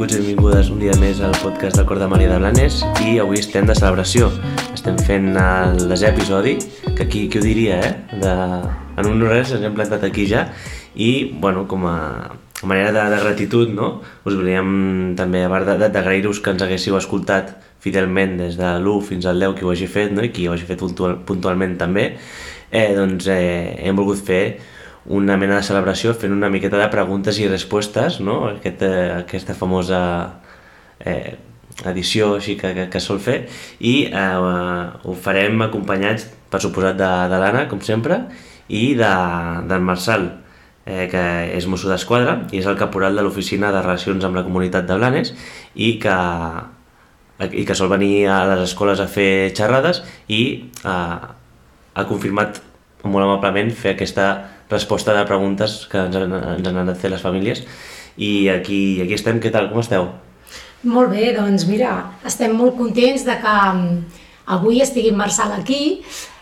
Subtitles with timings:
[0.00, 3.18] benvinguts i benvingudes un dia més al podcast del Cor de Maria de Blanes i
[3.20, 4.30] avui estem de celebració.
[4.72, 6.54] Estem fent el desè episodi,
[6.96, 7.90] que aquí, qui ho diria, eh?
[8.22, 8.32] De...
[8.96, 10.46] En un res ens hem plantat aquí ja
[10.94, 11.98] i, bueno, com a
[12.62, 13.90] manera de, de gratitud, no?
[14.24, 17.52] Us volíem també, a part d'agrair-vos que ens haguéssiu escoltat
[17.84, 20.24] fidelment des de l'1 fins al 10 qui ho hagi fet, no?
[20.24, 22.14] I qui ho hagi fet puntual, puntualment també,
[22.72, 24.44] eh, doncs eh, hem volgut fer
[25.06, 28.42] una mena de celebració fent una miqueta de preguntes i respostes, no?
[28.50, 30.00] Aquest, eh, aquesta famosa
[31.00, 31.38] eh,
[31.88, 33.40] edició així que, que, que sol fer
[33.80, 38.24] i eh, ho farem acompanyats per suposat de, de l'Anna, com sempre
[38.68, 39.12] i de,
[39.70, 40.28] del Marçal
[40.84, 41.24] eh, que
[41.56, 44.98] és mosso d'esquadra i és el caporal de l'oficina de relacions amb la comunitat de
[44.98, 45.32] Blanes
[45.74, 46.16] i que,
[47.48, 50.42] i que sol venir a les escoles a fer xerrades i
[50.84, 51.20] eh,
[51.94, 52.60] ha confirmat
[53.04, 54.30] molt amablement fer aquesta
[54.70, 57.64] resposta de preguntes que ens han, ens han anat fer les famílies.
[58.16, 60.08] I aquí, aquí estem, què tal, com esteu?
[60.90, 61.92] Molt bé, doncs mira,
[62.26, 64.20] estem molt contents de que mm,
[64.56, 66.00] avui estigui Marçal aquí,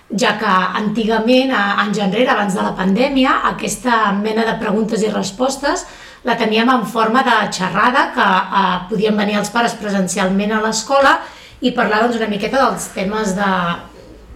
[0.08, 5.84] ja que antigament, anys enrere, abans de la pandèmia, aquesta mena de preguntes i respostes
[6.24, 11.18] la teníem en forma de xerrada, que eh, podien venir els pares presencialment a l'escola
[11.60, 13.52] i parlar doncs, una miqueta dels temes de,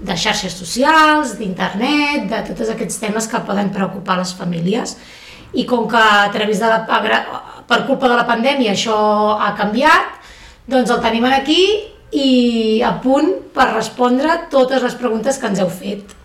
[0.03, 4.97] de xarxes socials, d'internet, de tots aquests temes que poden preocupar les famílies.
[5.53, 6.83] I com que a través de la,
[7.69, 8.97] per culpa de la pandèmia això
[9.39, 10.19] ha canviat,
[10.67, 11.63] doncs el tenim aquí
[12.13, 16.17] i a punt per respondre totes les preguntes que ens heu fet.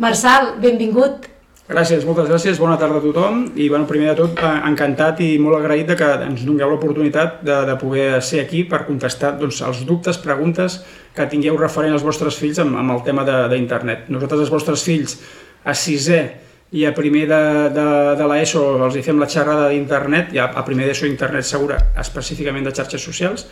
[0.00, 1.28] Marçal, benvingut.
[1.70, 5.28] Gràcies, moltes gràcies, bona tarda a tothom i bueno, primer de tot eh, encantat i
[5.38, 9.60] molt agraït de que ens dongueu l'oportunitat de, de poder ser aquí per contestar doncs,
[9.62, 10.80] els dubtes, preguntes
[11.14, 14.08] que tingueu referent als vostres fills amb, amb el tema d'internet.
[14.10, 15.14] Nosaltres, els vostres fills,
[15.62, 16.18] a sisè
[16.74, 17.38] i a primer de,
[17.76, 17.84] de,
[18.18, 21.78] de l'ESO els hi fem la xerrada d'internet, i a, a primer d'ESO internet segura,
[22.02, 23.46] específicament de xarxes socials,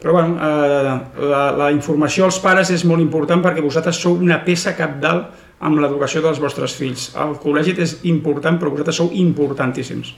[0.00, 0.96] però bueno, eh,
[1.28, 5.80] la, la informació als pares és molt important perquè vosaltres sou una peça capdalt amb
[5.82, 7.10] l'educació dels vostres fills.
[7.18, 10.14] El col·legi és important, però vosaltres sou importantíssims.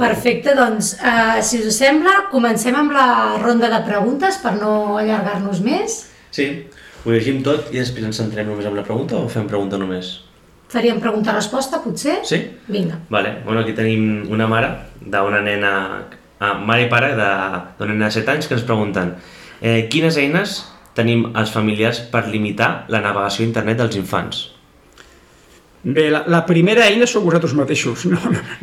[0.00, 5.60] Perfecte, doncs, uh, si us sembla, comencem amb la ronda de preguntes per no allargar-nos
[5.64, 6.00] més.
[6.34, 6.46] Sí,
[7.04, 10.18] ho llegim tot i després ens centrem només en la pregunta o fem pregunta només?
[10.70, 12.20] Faríem pregunta-resposta, potser?
[12.24, 12.38] Sí?
[12.70, 13.00] Vinga.
[13.10, 13.40] Vale.
[13.44, 14.70] Bueno, aquí tenim una mare
[15.00, 15.72] d'una nena,
[16.38, 19.16] ah, mare i pare d'una nena de 7 anys que ens pregunten
[19.60, 20.60] eh, quines eines
[20.94, 24.48] tenim els familiars per limitar la navegació a internet dels infants?
[25.82, 28.18] Bé, la, la primera eina sou vosaltres mateixos, no,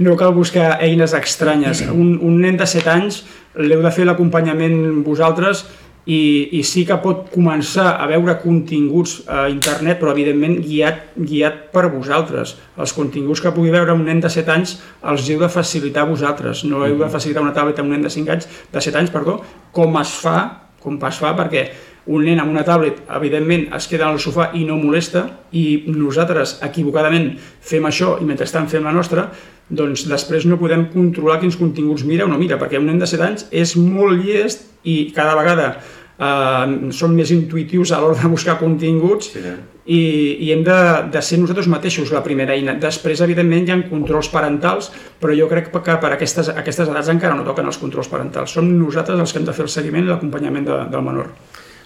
[0.05, 1.81] no cal buscar eines estranyes.
[1.89, 3.23] Un, un nen de 7 anys
[3.57, 5.63] l'heu de fer l'acompanyament vosaltres
[6.07, 6.19] i,
[6.55, 11.87] i sí que pot començar a veure continguts a internet, però evidentment guiat, guiat per
[11.91, 12.53] vosaltres.
[12.77, 16.63] Els continguts que pugui veure un nen de 7 anys els heu de facilitar vosaltres,
[16.69, 19.11] no heu de facilitar una tauleta a un nen de 5 anys, de 7 anys,
[19.11, 19.39] perdó,
[19.75, 20.37] com es fa,
[20.85, 21.67] com es fa perquè
[22.07, 26.57] un nen amb una tablet, evidentment, es queda al sofà i no molesta, i nosaltres,
[26.67, 29.27] equivocadament, fem això i mentrestant fem la nostra,
[29.67, 33.09] doncs després no podem controlar quins continguts mira o no mira, perquè un nen de
[33.09, 38.31] 7 anys és molt llest i cada vegada eh, som més intuitius a l'hora de
[38.31, 39.57] buscar continguts sí, eh?
[39.85, 39.99] i,
[40.47, 40.77] i hem de,
[41.11, 42.75] de ser nosaltres mateixos la primera eina.
[42.79, 44.89] Després, evidentment, hi ha controls parentals,
[45.21, 48.55] però jo crec que per aquestes, aquestes edats encara no toquen els controls parentals.
[48.55, 51.31] Som nosaltres els que hem de fer el seguiment i l'acompanyament de, del menor.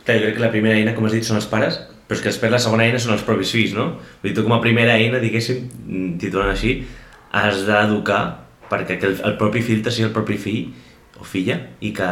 [0.06, 2.24] Clar, jo crec que la primera eina, com has dit, són els pares, però és
[2.24, 3.88] que després la segona eina són els propis fills, no?
[4.22, 5.68] Vull dir, tu com a primera eina, diguéssim,
[6.22, 6.80] titulant així,
[7.38, 8.22] has d'educar
[8.72, 10.72] perquè el, el propi fill sigui el propi fill
[11.20, 12.10] o filla i que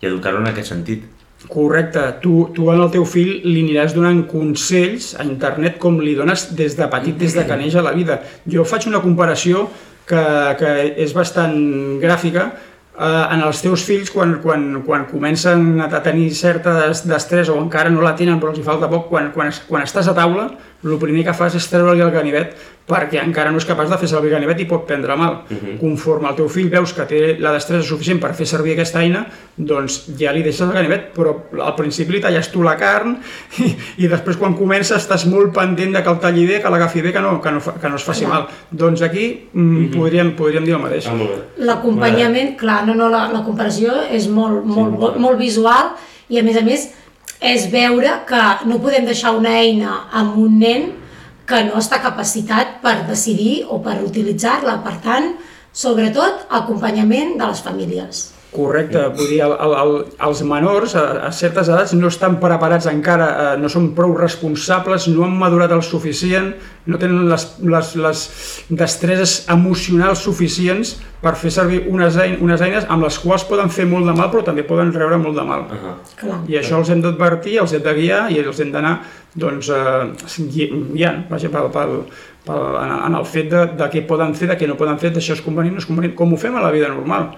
[0.00, 1.06] i educar-lo en aquest sentit.
[1.50, 2.02] Correcte.
[2.22, 6.74] Tu, tu al teu fill li aniràs donant consells a internet com li dones des
[6.78, 8.18] de petit, des de que neix a la vida.
[8.50, 9.68] Jo faig una comparació
[10.08, 10.22] que,
[10.58, 10.72] que
[11.04, 11.54] és bastant
[12.02, 12.48] gràfica,
[12.98, 18.02] en els teus fills quan, quan, quan comencen a tenir certa destresa o encara no
[18.02, 20.48] la tenen però els hi falta poc, quan, quan, quan estàs a taula
[20.84, 22.54] el primer que fas és treure-li el ganivet
[22.88, 25.42] perquè encara no és capaç de fer servir el ganivet i pot prendre mal.
[25.44, 25.58] Uh mhm.
[25.60, 25.78] -huh.
[25.80, 29.26] Conforme el teu fill veus que té la destresa suficient per fer servir aquesta eina,
[29.56, 33.18] doncs ja li deixes el ganivet, però al principi li talles tu la carn
[33.58, 37.02] i, i després quan comença estàs molt pendent de que el talli bé, que l'agafi
[37.02, 38.46] bé, que no, que no, que no es faci mal.
[38.70, 39.84] Doncs aquí mm, uh mhm.
[39.84, 39.98] -huh.
[39.98, 41.06] podríem, podríem dir el mateix.
[41.06, 41.14] Ah,
[41.58, 45.92] L'acompanyament, clar, no, no, la, la comparació és molt, molt, sí, molt, molt visual
[46.28, 46.94] i a més a més
[47.40, 50.88] és veure que no podem deixar una eina amb un nen
[51.48, 54.80] que no està capacitat per decidir o per utilitzar-la.
[54.84, 55.30] Per tant,
[55.72, 58.26] sobretot, acompanyament de les famílies.
[58.50, 59.90] Correcte, vull dir, el, el, el,
[60.24, 65.04] els menors a, a certes edats no estan preparats encara, eh, no són prou responsables,
[65.12, 66.54] no han madurat el suficient,
[66.88, 68.22] no tenen les, les, les
[68.70, 73.84] destreses emocionals suficients per fer servir unes, ein, unes eines amb les quals poden fer
[73.90, 75.66] molt de mal però també poden rebre molt de mal.
[75.68, 75.94] Uh -huh.
[76.16, 76.40] Clar.
[76.48, 79.02] I això els hem d'advertir, els hem de guiar i els hem d'anar
[79.34, 80.08] doncs, eh,
[80.38, 82.02] gui- guiant vaja, pel, pel,
[82.46, 85.10] pel, en, en el fet de, de què poden fer, de què no poden fer,
[85.12, 87.34] d'això és convenient, no és convenient, com ho fem a la vida normal.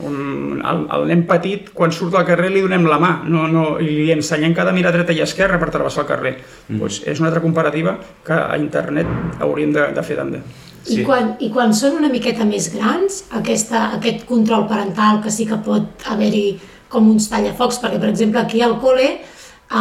[0.00, 3.64] Un, el, el nen petit, quan surt al carrer, li donem la mà no, no,
[3.78, 6.32] i li ensenyem que ha de mirar dreta i esquerra per travessar el carrer.
[6.70, 6.78] Mm.
[6.80, 9.06] Pues és una altra comparativa que a internet
[9.44, 10.40] hauríem de, de fer també.
[10.82, 11.02] I, Sí.
[11.06, 15.60] quan, I quan són una miqueta més grans, aquesta, aquest control parental que sí que
[15.62, 16.56] pot haver-hi
[16.90, 19.18] com uns tallafocs, perquè per exemple aquí al col·le,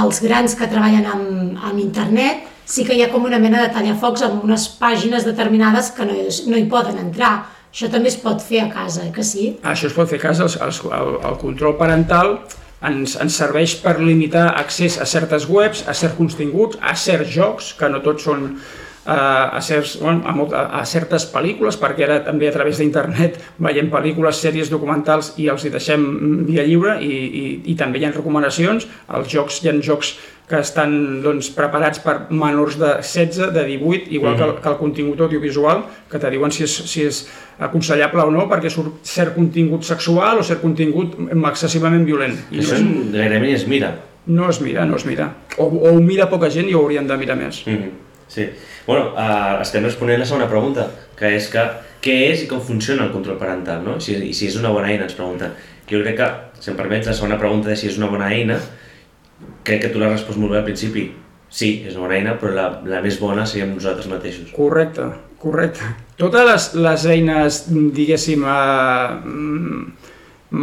[0.04, 3.72] els grans que treballen amb, amb internet, sí que hi ha com una mena de
[3.74, 7.34] tallafocs amb unes pàgines determinades que no, hi- no hi poden entrar.
[7.72, 9.54] Això també es pot fer a casa, eh, que sí?
[9.64, 12.36] Això es pot fer a casa, els, el, el control parental
[12.84, 17.72] ens, ens serveix per limitar accés a certes webs, a certs continguts, a certs jocs,
[17.80, 22.10] que no tots són eh, a, certs, bueno, a, molt, a, a certes pel·lícules, perquè
[22.10, 26.06] ara també a través d'internet veiem pel·lícules, sèries documentals i els hi deixem
[26.50, 28.90] via lliure i, i, i també hi ha recomanacions.
[29.16, 30.16] Els jocs, hi ha jocs
[30.52, 30.94] que estan
[31.24, 35.86] doncs, preparats per menors de 16, de 18, igual que, el, que el contingut audiovisual,
[36.12, 37.24] que te diuen si és, si és
[37.62, 41.18] aconsellable o no, perquè surt cert contingut sexual o cert contingut
[41.54, 42.38] excessivament violent.
[42.52, 43.96] I no, Això es, gairebé ni es mira.
[44.26, 45.32] no es mira, no es mira.
[45.58, 47.64] O, o ho mira poca gent i ho haurien de mirar més.
[47.66, 47.92] Mm -hmm.
[48.28, 48.50] Sí.
[48.88, 50.88] Bueno, uh, estem responent la segona pregunta,
[51.18, 51.64] que és que
[52.02, 54.00] què és i com funciona el control parental, no?
[54.00, 55.52] Si, i si és una bona eina, ens pregunta.
[55.90, 58.58] Jo crec que, si em permets, la segona pregunta de si és una bona eina,
[59.64, 61.10] crec que tu l'has respost molt bé al principi.
[61.52, 64.54] Sí, és una bona eina, però la, la més bona seríem nosaltres mateixos.
[64.56, 65.10] Correcte,
[65.42, 65.90] correcte.
[66.20, 67.58] Totes les, les eines,
[67.98, 69.82] diguéssim, eh, mm,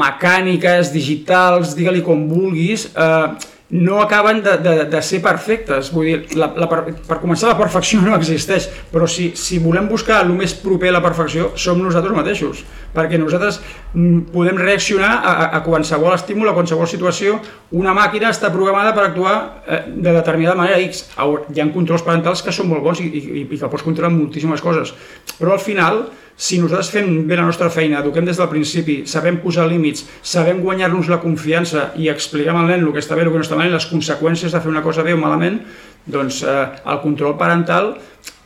[0.00, 5.90] mecàniques, digitals, digue-li com vulguis, eh, no acaben de, de, de ser perfectes.
[5.92, 9.90] Vull dir, la, la, per, per començar, la perfecció no existeix, però si, si volem
[9.90, 12.62] buscar el més proper a la perfecció, som nosaltres mateixos,
[12.96, 13.58] perquè nosaltres
[13.92, 17.36] mm, podem reaccionar a, a- qualsevol estímul, a qualsevol situació.
[17.76, 19.34] Una màquina està programada per actuar
[19.68, 21.04] eh, de determinada manera X.
[21.20, 24.64] Hi ha controls parentals que són molt bons i, i, i que pots controlar moltíssimes
[24.64, 24.94] coses,
[25.36, 26.06] però al final
[26.38, 30.60] si nosaltres fem bé la nostra feina, eduquem des del principi, sabem posar límits, sabem
[30.62, 33.58] guanyar-nos la confiança i explicar al nen el que està bé, el que no està
[33.58, 35.58] malament, les conseqüències de fer una cosa bé o malament,
[36.06, 37.96] doncs eh, el control parental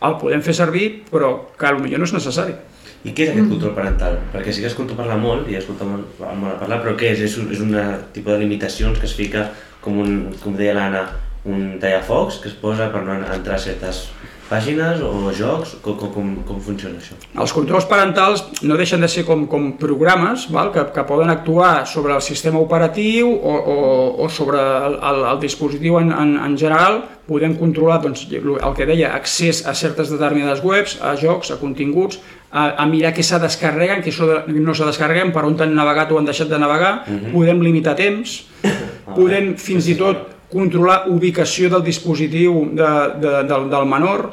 [0.03, 2.57] el podem fer servir, però que potser no és necessari.
[3.03, 4.17] I què és aquest control parental?
[4.33, 7.13] Perquè sí que escolto parlar molt, i he escoltat molt, molt a parlar, però què
[7.13, 7.21] és?
[7.29, 7.77] És un, és un
[8.15, 9.49] tipus de limitacions que es fica,
[9.85, 11.05] com, un, com deia l'Anna,
[11.45, 14.07] un tallafocs que es posa per no entrar a certes
[14.53, 15.77] pàgines o jocs?
[15.85, 17.17] Com, com, com, funciona això?
[17.33, 20.73] Els controls parentals no deixen de ser com, com programes val?
[20.75, 23.79] Que, que poden actuar sobre el sistema operatiu o, o,
[24.25, 27.03] o sobre el, el, el dispositiu en, en, en general.
[27.29, 32.19] Podem controlar doncs, el que deia, accés a certes determinades webs, a jocs, a continguts,
[32.51, 34.13] a, a mirar què se descarreguen, què
[34.53, 36.95] no se descarreguen, per on han navegat o han deixat de navegar.
[37.33, 38.43] Podem limitar temps,
[39.17, 44.29] podem fins i tot controlar ubicació del dispositiu de, de, del, del menor,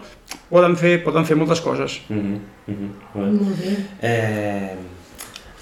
[0.52, 2.02] poden fer, poden fer moltes coses.
[2.10, 2.40] Mm -hmm.
[2.68, 2.92] Mm -hmm.
[3.14, 3.46] Molt bé.
[3.46, 3.76] Molt bé.
[4.02, 4.76] Eh,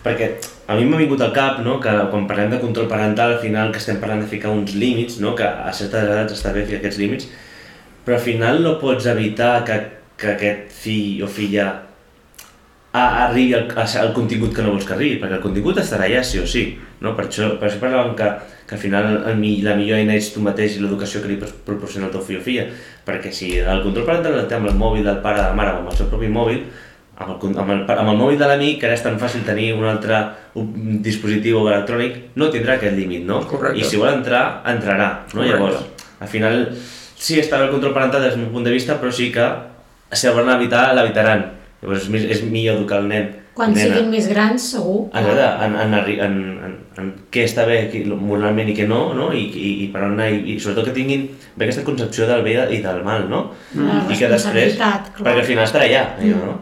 [0.04, 0.32] perquè
[0.68, 3.72] a mi m'ha vingut al cap no, que quan parlem de control parental al final
[3.72, 6.80] que estem parlant de ficar uns límits, no, que a certes edats està bé ficar
[6.80, 7.28] aquests límits,
[8.06, 9.82] però al final no pots evitar que,
[10.18, 11.87] que aquest fill o filla
[12.98, 16.24] a, arribi al, al contingut que no vols que arribi, perquè el contingut estarà allà
[16.26, 16.66] sí o sí.
[17.02, 17.14] No?
[17.18, 18.32] Per, això, per això parlàvem que,
[18.70, 21.54] que al final el, la millor eina ets tu mateix i l'educació que li pots
[21.68, 22.68] proporcionar al teu fill o filla.
[23.08, 25.58] Perquè si el control parental el té amb el mòbil del pare o de la
[25.58, 26.64] mare o amb el seu propi mòbil,
[27.18, 29.72] amb el, amb el, amb el mòbil de l'amic, que ara és tan fàcil tenir
[29.78, 30.22] un altre
[30.58, 33.42] un dispositiu electrònic, no tindrà aquest límit, no?
[33.50, 33.82] Correcte.
[33.82, 35.42] I si vol entrar, entrarà, no?
[35.42, 35.54] Correcte.
[35.54, 36.64] Llavors, al final,
[37.18, 39.46] sí està bé el control parental des del meu punt de vista, però sí que
[40.14, 41.46] si el volen evitar, l'evitaran.
[41.82, 43.28] Llavors és, mi- és millor educar el nen.
[43.58, 45.08] Quan nena, siguin més grans, segur.
[45.10, 46.36] Exacte, en, en, arri- en,
[46.68, 49.32] en, en què està bé qui- moralment i què no, no?
[49.34, 52.44] I, i, i per on anar, i, i sobretot que tinguin bé aquesta concepció del
[52.46, 53.48] bé i del mal, no?
[53.78, 55.00] La I que després, clar.
[55.18, 56.58] perquè al final estarà allà, allò, no?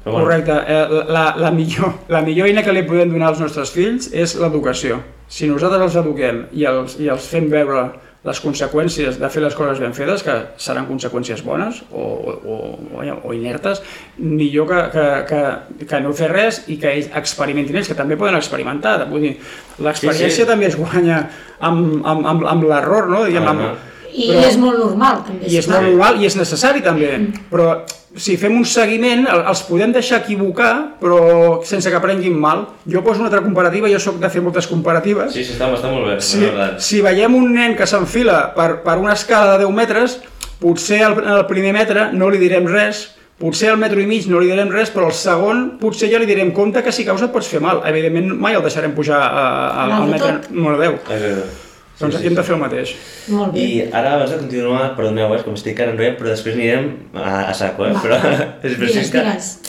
[0.00, 0.54] Però bueno, Correcte.
[0.72, 4.32] Eh, la, la, millor, la millor eina que li podem donar als nostres fills és
[4.40, 5.02] l'educació.
[5.28, 7.90] Si nosaltres els eduquem i els, i els fem veure
[8.28, 12.56] les conseqüències de fer les coses ben fetes, que seran conseqüències bones o, o,
[12.92, 13.80] o, o inertes,
[14.18, 18.18] millor que, que, que, que no fer res i que ells experimentin ells, que també
[18.20, 18.98] poden experimentar.
[19.08, 19.34] Vull dir,
[19.80, 20.48] l'experiència Sí, sí.
[20.50, 21.22] també es guanya
[21.60, 23.24] amb, amb, amb, amb l'error, no?
[23.24, 23.86] Diguem, Ah, amb.
[24.12, 25.44] I Però- és molt normal, també.
[25.46, 25.80] I és esclar.
[25.82, 27.10] molt normal i és necessari també,
[27.50, 27.82] però
[28.16, 32.66] si fem un seguiment el- els podem deixar equivocar però sense que prenguin mal.
[32.90, 35.32] Jo poso una altra comparativa, jo sóc de fer moltes comparatives.
[35.32, 36.20] Sí, sí, està, està molt bé.
[36.20, 36.80] Si, la veritat.
[36.80, 40.20] si veiem un nen que s'enfila per, per una escala de 10 metres,
[40.58, 44.40] potser al, al primer metre no li direm res, potser al metro i mig no
[44.40, 47.32] li direm res, però al segon potser ja li direm compte que si causa et
[47.32, 47.80] pots fer mal.
[47.86, 51.69] Evidentment mai el deixarem pujar a, a, al metre número 10.
[52.00, 52.92] Doncs aquí hem de fer el mateix.
[53.28, 53.60] Molt bé.
[53.60, 57.26] I ara, abans de continuar, perdoneu, eh, com estic ara enrotllant, però després anirem a,
[57.50, 57.92] a saco, eh?
[57.92, 58.16] Va, Però,
[58.64, 59.24] és Digues, és que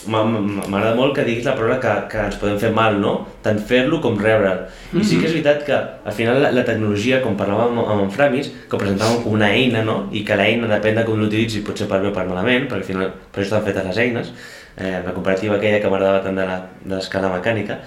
[0.08, 3.12] m'agrada molt que diguis la paraula que, que ens podem fer mal, no?
[3.44, 4.64] Tant fer-lo com rebre'l.
[4.96, 5.76] I sí que és veritat que,
[6.08, 9.36] al final, la, la tecnologia, com parlàvem amb, amb en Framis, que ho presentàvem com
[9.36, 9.98] una eina, no?
[10.16, 12.80] I que l'eina, depèn de com l'utilitzi, pot ser per bé o per malament, perquè
[12.80, 14.32] al final per això estan fetes les eines,
[14.78, 17.82] eh, la comparativa aquella que m'agradava tant de l'escala mecànica,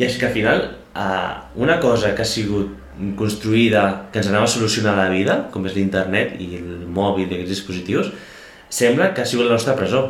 [0.00, 2.81] i és que al final, eh, una cosa que ha sigut
[3.16, 7.38] construïda, que ens anava a solucionar la vida, com és l'internet i el mòbil i
[7.38, 8.10] aquests dispositius,
[8.72, 10.02] sembla que ha sigut la nostra presó,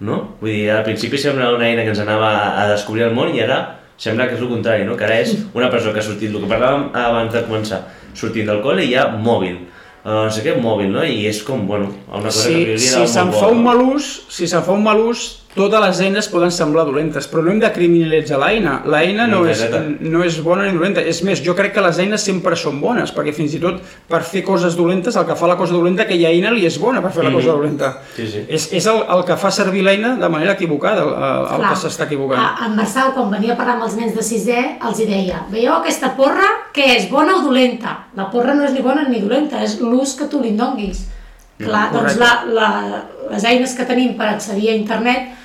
[0.00, 0.20] no?
[0.40, 3.42] Vull dir, al principi sembla una eina que ens anava a descobrir el món i
[3.44, 3.60] ara
[4.00, 4.96] sembla que és el contrari, no?
[4.96, 7.82] Que ara és una presó que ha sortit, el que parlàvem abans de començar,
[8.16, 9.58] sortint del col·le i hi ha mòbil,
[10.04, 11.04] uh, no sé què, mòbil, no?
[11.04, 13.84] I és com, bueno, una cosa que Si, priori si era se'n fa un mal
[13.84, 17.50] ús, si se'n fa un mal ús, totes les eines poden semblar dolentes, però no
[17.50, 18.76] hem de criminalitzar l'eina.
[18.86, 19.64] L'eina no, No, és,
[20.00, 21.02] no és bona ni dolenta.
[21.02, 24.20] És més, jo crec que les eines sempre són bones, perquè fins i tot per
[24.22, 27.10] fer coses dolentes, el que fa la cosa dolenta, aquella eina li és bona per
[27.10, 27.36] fer la Mhm.
[27.40, 27.90] cosa dolenta.
[28.14, 28.44] Sí, sí.
[28.48, 31.70] És, és el, el que fa servir l'eina de manera equivocada, el, el Clar.
[31.72, 32.40] que s'està equivocant.
[32.40, 35.42] A- En Marçal, quan venia a parlar amb els nens de sisè, els hi deia,
[35.50, 38.04] veieu aquesta porra, què és, bona o dolenta?
[38.14, 41.08] La porra no és ni bona ni dolenta, és l'ús que tu li donguis.
[41.58, 42.20] Clar, doncs correcte.
[42.20, 43.02] la, la,
[43.32, 45.36] les eines que tenim per accedir a internet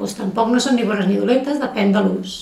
[0.00, 2.38] doncs tampoc no són ni bones ni dolentes, depèn de l'ús.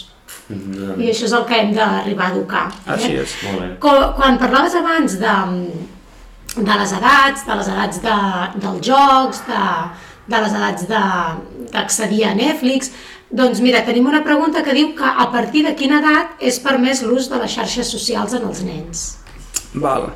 [0.48, 2.66] Mhm, I això és el que hem d'arribar a educar.
[2.86, 2.92] eh?
[2.94, 3.34] Així és.
[3.44, 3.68] Molt bé.
[3.82, 5.34] Co- Quan parlaves abans de,
[6.56, 8.16] de les edats, de les edats de,
[8.62, 9.62] dels jocs, de,
[10.32, 12.90] de les edats de- d'accedir a Netflix,
[13.30, 17.02] doncs mira, tenim una pregunta que diu que a partir de quina edat és permès
[17.04, 19.02] l'ús de les xarxes socials en els nens?
[19.74, 20.08] Val.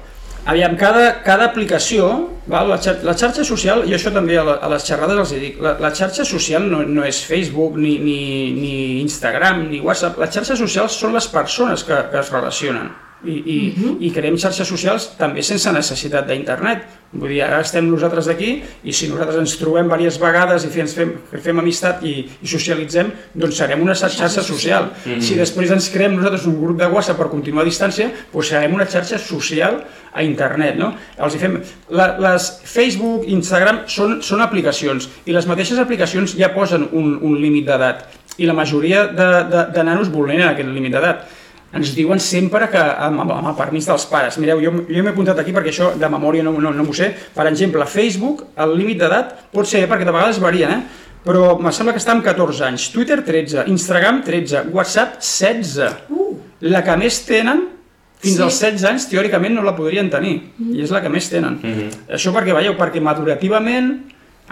[0.43, 2.07] Aviam, cada, cada aplicació,
[2.51, 2.73] val?
[2.73, 5.61] La, xar la xarxa social, i això també a, la, a les xerrades els dic,
[5.63, 8.19] la, la xarxa social no, no és Facebook, ni, ni,
[8.57, 12.91] ni Instagram, ni WhatsApp, les xarxes socials són les persones que, que es relacionen.
[13.25, 13.97] I, i, uh -huh.
[14.01, 16.83] i creem xarxes socials també sense necessitat d'internet.
[17.13, 20.87] Vull dir, ara estem nosaltres aquí i si nosaltres ens trobem diverses vegades i fem,
[20.87, 21.13] fem,
[21.43, 24.91] fem amistat i, i socialitzem, doncs serem una xarxa social.
[25.05, 25.21] Mhm.
[25.21, 28.75] Si després ens creem nosaltres un grup de WhatsApp per continuar a distància, doncs serem
[28.75, 30.95] una xarxa social a internet, no?
[31.19, 31.61] Els hi fem...
[31.91, 37.39] La, les Facebook, Instagram són, són aplicacions i les mateixes aplicacions ja posen un, un
[37.41, 38.05] límit d'edat
[38.39, 41.25] i la majoria de, de, de nanos vulneren aquest límit d'edat.
[41.73, 44.37] Ens diuen sempre que amb, amb, amb el permís dels pares.
[44.39, 47.09] Mireu, jo, jo m'he apuntat aquí perquè això de memòria no, no, no m'ho sé.
[47.33, 50.83] Per exemple, Facebook, el límit d'edat pot ser, perquè de vegades varia, eh?
[51.25, 52.91] però me sembla que està amb 14 anys.
[52.93, 53.65] Twitter, 13.
[53.73, 54.67] Instagram, 13.
[54.75, 55.93] WhatsApp, 16.
[56.11, 57.65] Uh, La que més tenen,
[58.23, 58.43] fins Sí.
[58.43, 60.37] als 16 anys, teòricament no la podrien tenir.
[60.63, 61.59] I és la que més tenen.
[61.63, 61.89] Mhm.
[62.15, 63.97] Això perquè, veieu, perquè madurativament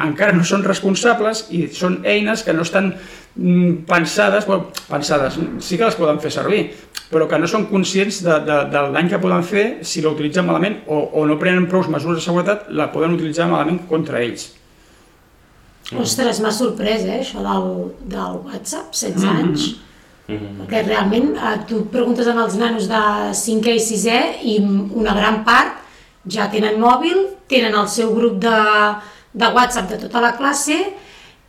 [0.01, 2.95] encara no són responsables i són eines que no estan
[3.37, 6.65] mm, pensades, bueno, pensades, sí que les poden fer servir,
[7.11, 10.47] però que no són conscients de, de, del dany que poden fer si la utilitzen
[10.47, 14.53] malament o, o no prenen prou mesures de seguretat, la poden utilitzar malament contra ells.
[15.91, 17.71] ostres, m'ha sorprès, eh, això del,
[18.07, 19.71] del WhatsApp, 16 anys.
[20.31, 20.61] Mhm.
[20.61, 23.03] Perquè realment eh, tu preguntes als nanos de
[23.35, 24.59] 5è i 6è i
[24.95, 25.81] una gran part
[26.31, 28.59] ja tenen mòbil, tenen el seu grup de,
[29.33, 30.79] de WhatsApp de tota la classe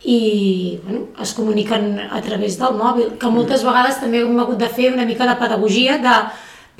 [0.03, 4.69] i bueno, es comuniquen a través del mòbil, que moltes vegades també hem hagut de
[4.69, 6.15] fer una mica de pedagogia de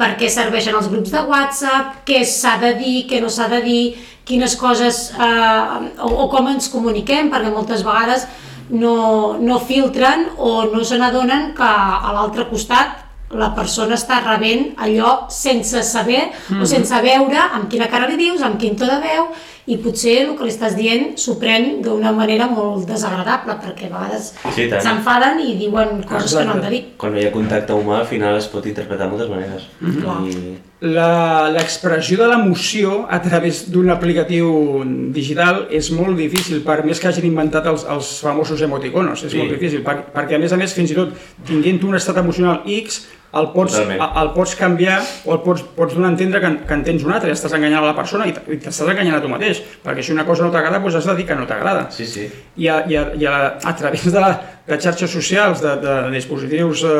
[0.01, 3.59] per què serveixen els grups de WhatsApp, què s'ha de dir, què no s'ha de
[3.61, 3.83] dir,
[4.25, 8.25] quines coses, eh, o, o com ens comuniquem, perquè moltes vegades
[8.71, 13.01] no, no filtren o no se n'adonen que a l'altre costat
[13.31, 16.23] la persona està rebent allò sense saber
[16.59, 19.29] o sense veure amb quina cara li dius, amb quin to de veu
[19.67, 23.93] i potser el que li estàs dient s'ho pren d'una manera molt desagradable perquè a
[23.93, 26.81] vegades Sí, s'enfaden i diuen coses que no han de dir.
[26.97, 29.67] Quan no hi ha contacte humà, al final es pot interpretar de moltes maneres.
[30.01, 30.17] Clar.
[30.27, 30.57] I...
[30.81, 34.81] La- L'expressió de l'emoció a través d'un aplicatiu
[35.13, 39.37] digital és molt difícil, per més que hagin inventat els, els famosos emoticonos, és Sí.
[39.37, 41.13] molt difícil, per, perquè a més a més, fins i tot
[41.45, 44.01] tinguent un estat emocional X, el pots, Totalment.
[44.03, 46.81] el, el pots canviar o el pots, pots donar a entendre que, en- que en
[46.83, 49.29] tens un altre, ja estàs enganyant a la persona i i t'estàs enganyant a tu
[49.31, 51.85] mateix, perquè si una cosa no t'agrada, doncs has de dir que no t'agrada.
[51.95, 52.25] Sí, sí.
[52.57, 54.33] I, a, i, a, i a, a través de, la,
[54.67, 56.97] de xarxes socials, de, de dispositius eh,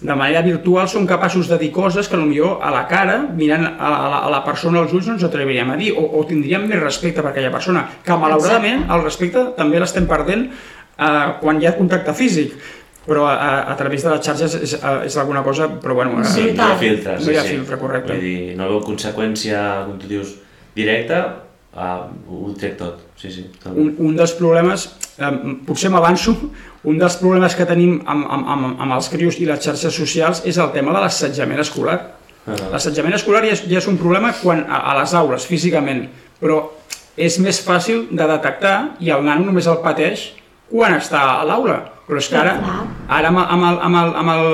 [0.00, 3.74] de manera virtual, són capaços de dir coses que potser a la cara, mirant a,
[3.76, 6.64] a, la, a la persona als ulls, no ens atreviríem a dir, o, o tindríem
[6.68, 11.66] més respecte per aquella persona, que malauradament el respecte també l'estem perdent eh, quan hi
[11.68, 12.52] ha contacte físic,
[13.06, 16.24] però a, a, a través de les xarxes és, és alguna cosa, però bueno, eh,
[16.26, 16.78] Sí, no hi ha Brutal.
[16.80, 17.54] filtre, No hi ha sí.
[17.56, 18.12] filtre, correcte.
[18.12, 20.34] Vull dir, no veu conseqüència, com tu dius,
[20.76, 21.20] directa,
[21.76, 23.46] uh, ho trec tot, sí, sí.
[23.54, 23.94] totalment.
[23.98, 25.30] un, un dels problemes, eh,
[25.66, 26.34] potser m'avanço,
[26.86, 30.42] un dels problemes que tenim amb, amb, amb, amb els crios i les xarxes socials
[30.44, 31.98] és el tema de l'assetjament escolar.
[32.46, 36.04] Ah, L'assetjament escolar ja és, ja és un problema quan, a, a les aules, físicament,
[36.38, 36.60] però
[37.16, 40.28] és més fàcil de detectar i el nano només el pateix
[40.70, 41.80] quan està a l'aula.
[42.06, 42.52] Però és que ara,
[43.10, 44.50] ara amb, amb, el, amb, el, amb, el,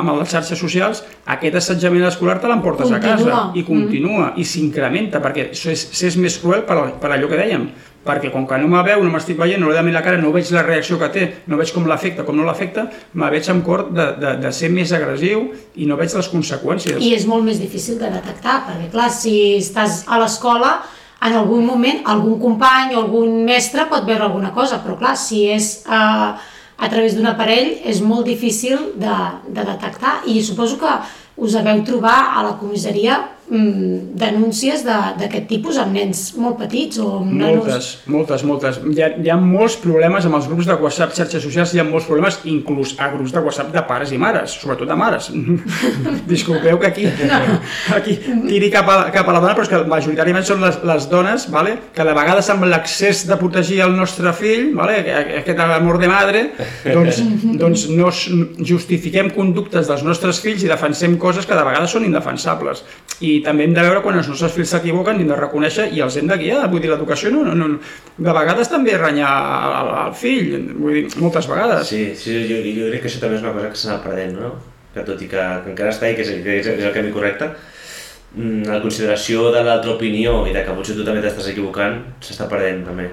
[0.00, 1.02] amb les xarxes socials,
[1.34, 3.42] aquest assetjament escolar te l'emportes a casa Continua.
[3.60, 7.68] i continua i s'incrementa perquè això és, és més cruel per, per allò que dèiem
[8.04, 10.32] perquè com que no me veu, no m'estic veient, no li veig la cara, no
[10.32, 12.84] veig la reacció que té, no veig com l'afecta, com no l'afecta,
[13.16, 15.46] me veig amb cor de, de, de ser més agressiu
[15.80, 17.00] i no veig les conseqüències.
[17.00, 20.76] I és molt més difícil de detectar, perquè clar, si estàs a l'escola,
[21.24, 25.46] en algun moment algun company o algun mestre pot veure alguna cosa, però clar, si
[25.48, 30.94] és eh, a través d'un aparell és molt difícil de, de detectar i suposo que
[31.36, 33.20] us deveu trobar a la comissaria
[33.50, 37.64] mm, denúncies de- d'aquest tipus amb nens molt petits o amb nanos...
[37.64, 38.80] Moltes, moltes, moltes.
[38.94, 41.86] Hi ha, hi ha molts problemes amb els grups de WhatsApp, xarxes socials, hi ha
[41.88, 45.30] molts problemes inclús a grups de WhatsApp de pares i mares, sobretot de mares.
[46.32, 47.06] Disculpeu que aquí,
[47.94, 48.16] aquí
[48.48, 51.48] tiri cap a, cap a la dona, però és que majoritàriament són les, les dones
[51.52, 51.76] vale?
[51.94, 55.00] que de vegades amb l'accés de protegir el nostre fill, vale?
[55.40, 56.44] aquest amor de madre,
[56.86, 57.20] doncs,
[57.62, 58.10] doncs no
[58.64, 62.84] justifiquem conductes dels nostres fills i defensem coses que de vegades són indefensables.
[63.24, 66.00] I també hem de veure quan els nostres fills s'equivoquen i hem de reconèixer i
[66.04, 66.68] els hem de guiar.
[66.70, 67.78] Vull dir, l'educació no, no, no,
[68.18, 71.88] de vegades també renyar al, al fill, vull dir, moltes vegades.
[71.88, 74.36] Sí, sí jo, jo crec que això també és una cosa que s'ha anat perdent,
[74.38, 74.52] no?
[74.94, 77.10] Que tot i que, que encara està i que és, que és, és el camí
[77.10, 77.48] correcte,
[78.36, 82.46] mm, la consideració de l'altra opinió i de que potser tu també t'estàs equivocant s'està
[82.50, 83.08] perdent també.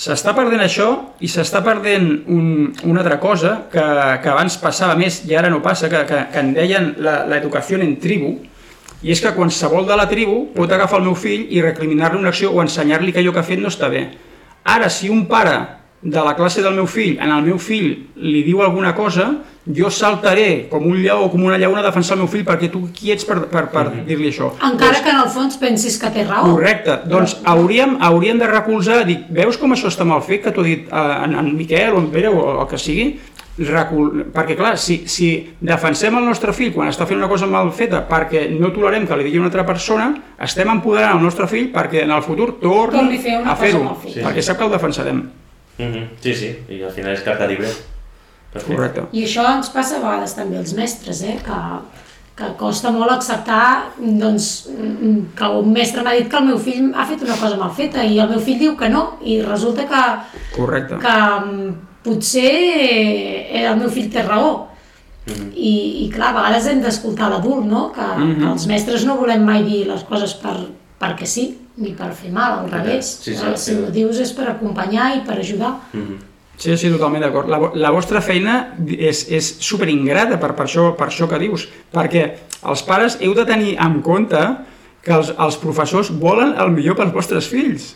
[0.00, 0.86] S'està perdent això
[1.20, 3.82] i s'està perdent un, una altra cosa que,
[4.22, 7.76] que abans passava més i ara no passa, que, que, que en deien la- l'educació
[7.82, 8.30] en tribu,
[9.02, 12.32] i és que qualsevol de la tribu pot agafar el meu fill i recriminar-li una
[12.34, 14.06] acció o ensenyar-li que allò que ha fet no està bé.
[14.64, 15.56] Ara, si un pare
[16.02, 19.30] de la classe del meu fill, en el meu fill li diu alguna cosa,
[19.70, 22.70] jo saltaré com un lleó o com una lleona a defensar el meu fill perquè
[22.72, 24.48] tu qui ets per, per, per dir-li això?
[24.64, 26.54] Encara que en el fons pensis que té raó.
[26.54, 30.64] Correcte, doncs hauríem, hauríem de recolzar, dic, veus com això està mal fet, que t'ho
[30.64, 33.10] ha dit eh, en, en Miquel o en Pere o el que sigui,
[33.60, 34.30] Recol...
[34.32, 35.26] perquè clar, si, si
[35.60, 39.18] defensem el nostre fill quan està fent una cosa mal feta perquè no tolerem que
[39.18, 40.06] li digui una altra persona,
[40.40, 44.22] estem empoderant el nostre fill perquè en el futur torni, Torni a fer-ho, feta.
[44.30, 45.20] perquè sap que el defensarem.
[45.80, 46.06] Mm -hmm.
[46.20, 47.68] Sí, sí, i al final és carta libre.
[48.52, 48.74] Perfecte.
[48.74, 49.02] Correcte.
[49.12, 51.36] I això ens passa a vegades també als mestres, eh?
[51.44, 51.58] que,
[52.36, 56.90] que costa molt acceptar doncs, mm, que un mestre m'ha dit que el meu fill
[56.94, 59.86] ha fet una cosa mal feta i el meu fill diu que no i resulta
[59.86, 60.02] que,
[60.56, 60.98] Correcte.
[60.98, 61.14] que
[61.44, 61.70] mm,
[62.02, 64.66] potser eh, el meu fill té raó.
[65.54, 67.92] I, I clar, a vegades hem d'escoltar l'adult, no?
[67.94, 68.06] Que,
[68.40, 70.56] que els mestres no volem mai dir les coses per,
[71.00, 71.46] perquè sí,
[71.80, 73.06] ni per fer mal, al revés.
[73.24, 73.72] Sí, sí, Eh, sí.
[73.72, 75.78] si ho dius és per acompanyar i per ajudar.
[76.60, 77.48] Sí, sí, totalment d'acord.
[77.48, 82.26] La, la vostra feina és, és superingrata per, per, això, per això que dius, perquè
[82.68, 84.42] els pares heu de tenir en compte
[85.00, 87.94] que els, els professors volen el millor pels vostres fills.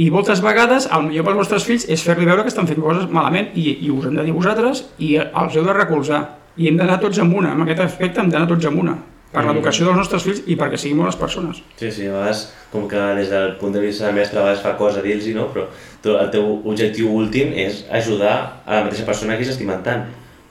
[0.00, 3.10] I moltes vegades el millor pels vostres fills és fer-li veure que estan fent coses
[3.12, 6.22] malament i, i us hem de dir vosaltres i els heu de recolzar.
[6.56, 8.96] I hem d'anar tots amb una, en aquest aspecte hem d'anar tots amb una,
[9.32, 9.48] per Mm.
[9.48, 11.62] l'educació dels nostres fills i perquè siguin bones persones.
[11.76, 14.62] Sí, sí, a vegades, com que des del punt de vista de mestre a vegades
[14.62, 15.48] fa cosa dir-los, no?
[15.52, 15.66] però
[16.02, 20.04] tu, el teu objectiu últim és ajudar a la mateixa persona que s'estimen tant.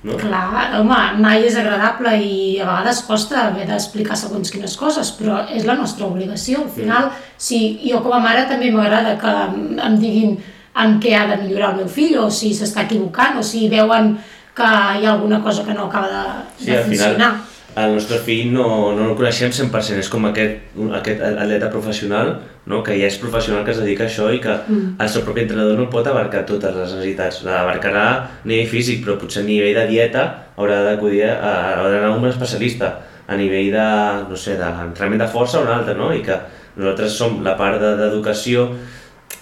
[0.03, 0.15] No?
[0.17, 5.43] Clar, home, mai és agradable i a vegades costa haver d'explicar segons quines coses, però
[5.53, 6.63] és la nostra obligació.
[6.63, 10.39] Al final, si jo com a mare també m'agrada que em- em diguin
[10.73, 14.17] en què ha de millorar el meu fill, o si s'està equivocant, o si veuen
[14.55, 17.35] que hi ha alguna cosa que no acaba de, Sí, de al final, funcionar.
[17.75, 20.57] El nostre fill no, no el coneixem 100%, és com aquest,
[20.97, 22.33] aquest atleta professional,
[22.67, 22.81] no?
[22.83, 24.95] que ja és professional que es dedica a això i que Mm.
[24.99, 27.43] el seu propi entrenador no pot abarcar totes les necessitats.
[27.43, 30.25] L'abarcarà a nivell físic, però potser a nivell de dieta
[30.57, 32.91] haurà d'acudir a, haurà d'anar a un especialista.
[33.27, 33.87] A nivell de,
[34.29, 36.11] no sé, d'entrenament de força un altre, no?
[36.13, 36.35] I que
[36.75, 38.67] nosaltres som la part de- d'educació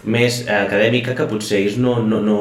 [0.06, 2.38] més eh, acadèmica que potser ells no, no, no,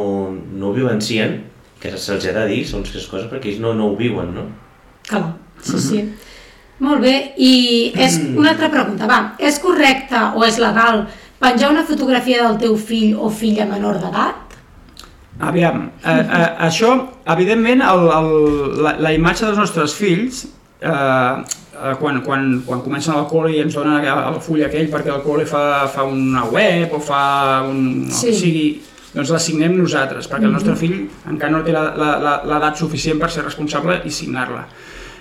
[0.53, 1.39] no ho vivencien,
[1.81, 4.45] que se'ls ha de dir, són aquestes coses, perquè ells no, no ho viuen, no?
[5.09, 5.38] Clar.
[5.63, 6.03] Sí, sí.
[6.85, 11.07] Molt bé, i és una altra pregunta, va, és correcte o és legal
[11.43, 14.55] penjar una fotografia del teu fill o filla menor d'edat?
[15.41, 16.93] Aviam, eh, eh, això,
[17.35, 18.31] evidentment, el, el,
[18.83, 20.45] la, la imatge dels nostres fills,
[20.83, 25.13] eh, eh, quan, quan, quan comencen al col·le i ens donen el, full aquell perquè
[25.15, 27.23] el col·le fa, fa una web o fa
[27.67, 28.07] un...
[28.11, 28.33] Sí.
[28.33, 28.67] O sigui,
[29.15, 32.79] doncs la signem nosaltres, perquè el nostre fill encara no té la- la- la- l'edat
[32.83, 34.67] suficient per ser responsable i signar-la.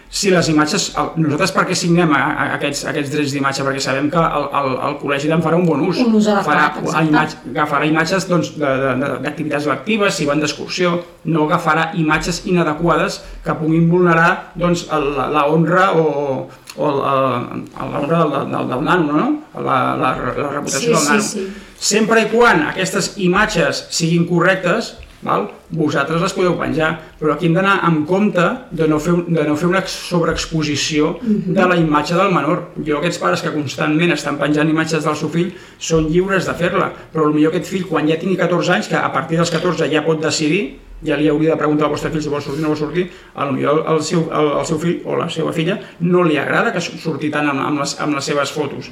[0.09, 3.63] Si les imatges, el- nosaltres per què signem a, a, aquests, aquests drets d'imatge?
[3.67, 5.99] Perquè sabem que el, el, el col·legi en farà un bon ús.
[5.99, 10.93] Un ús adequat, farà, imatge, agafarà imatges doncs, d'activitats lectives, si van d'excursió,
[11.27, 17.65] no agafarà imatges inadequades que puguin vulnerar doncs, la, la honra o, o el- el-
[17.91, 19.27] la honra del, del, del nano, no?
[19.61, 21.21] la, la, la reputació Sí, del sí, nano.
[21.21, 21.47] sí.
[21.77, 25.49] Sempre i quan aquestes imatges siguin correctes, val?
[25.69, 29.55] vosaltres les podeu penjar, però aquí hem d'anar amb compte de no fer, de no
[29.59, 32.69] fer una sobreexposició de la imatge del menor.
[32.87, 36.91] Jo aquests pares que constantment estan penjant imatges del seu fill són lliures de fer-la,
[37.11, 40.05] però potser aquest fill quan ja tingui 14 anys, que a partir dels 14 ja
[40.05, 42.73] pot decidir, ja li hauria de preguntar al vostre fill si vol sortir o no
[42.73, 43.09] vol sortir,
[43.51, 46.71] millor el, el, seu, el, el seu fill o la seva filla no li agrada
[46.73, 48.89] que surti tant amb, amb, les, amb les seves fotos.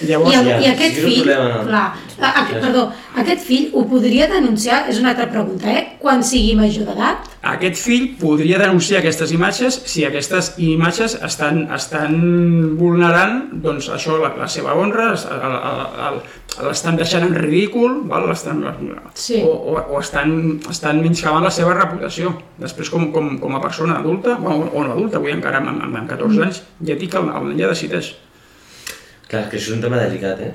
[0.00, 1.62] Llavors, I, el, ja, I aquest fill, problema, no?
[1.66, 1.86] clar,
[2.20, 2.84] a, a, perdó,
[3.18, 5.96] aquest fill ho podria denunciar, és una altra pregunta, eh?
[5.98, 7.26] Quan sigui major d'edat?
[7.54, 12.14] Aquest fill podria denunciar aquestes imatges si aquestes imatges estan, estan
[12.78, 15.10] vulnerant doncs, això, la, la seva honra,
[16.62, 18.28] l'estan deixant en ridícul, val?
[18.30, 18.62] L'estan,
[19.18, 19.42] Sí.
[19.42, 22.36] o, o, o estan, estan menyscabant la seva reputació.
[22.58, 25.90] Després, com, com, com a persona adulta, o, o no adulta, avui encara amb, amb,
[26.02, 28.14] amb 14 anys, ja dic que el, el nen ja decideix.
[29.28, 30.52] Clar, que això és un tema delicat, eh?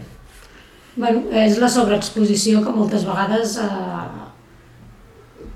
[0.95, 4.23] Bueno, és la sobreexposició que moltes vegades eh,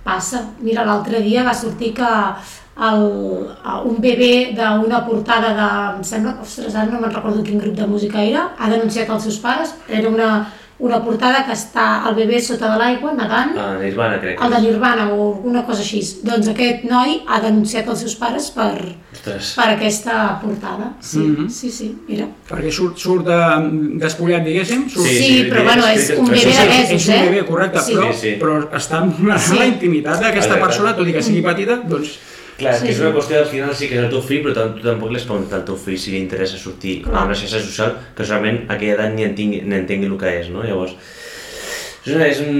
[0.05, 0.43] passa.
[0.61, 2.11] Mira, l'altre dia va sortir que
[2.87, 3.03] el,
[3.89, 5.67] un bebè d'una portada de...
[5.97, 9.27] Em sembla, ostres, ara no me'n recordo quin grup de música era, ha denunciat els
[9.29, 9.73] seus pares.
[9.89, 10.31] Era una,
[10.79, 14.39] una portada que està el bebè sota de l'aigua, nedant, Ah, Nirvana, crec.
[14.43, 16.01] el de Nirvana o una cosa així.
[16.23, 18.75] Doncs aquest noi ha denunciat els seus pares per,
[19.11, 19.53] Ostres.
[19.55, 20.91] per aquesta portada.
[20.99, 21.49] Sí, Mhm.
[21.49, 22.27] sí, sí, mira.
[22.47, 23.39] Perquè surt, surt de,
[23.97, 24.87] despullat, diguéssim.
[24.87, 26.53] Surt, Sí, Sí, sí, però sí, bueno, sí, és sí, un sí, bebè sí, de
[26.61, 27.29] sí, mesos, és un eh?
[27.31, 27.93] bebè, correcte, Sí.
[27.95, 28.35] però, Sí, sí.
[28.39, 29.57] però està Sí.
[29.57, 32.19] la intimitat d'aquesta persona, tot i que sigui petita, doncs
[32.57, 34.53] Clar, Sí, que és una qüestió, al final sí que és el teu fill, però
[34.55, 37.21] tu, tu tampoc li has preguntat al teu fill si li interessa sortir Clar.
[37.21, 40.31] a una xarxa social, que solament a aquella edat ni entengui, ni entengui el que
[40.39, 40.63] és, no?
[40.65, 40.95] Llavors,
[42.07, 42.55] és una, és un,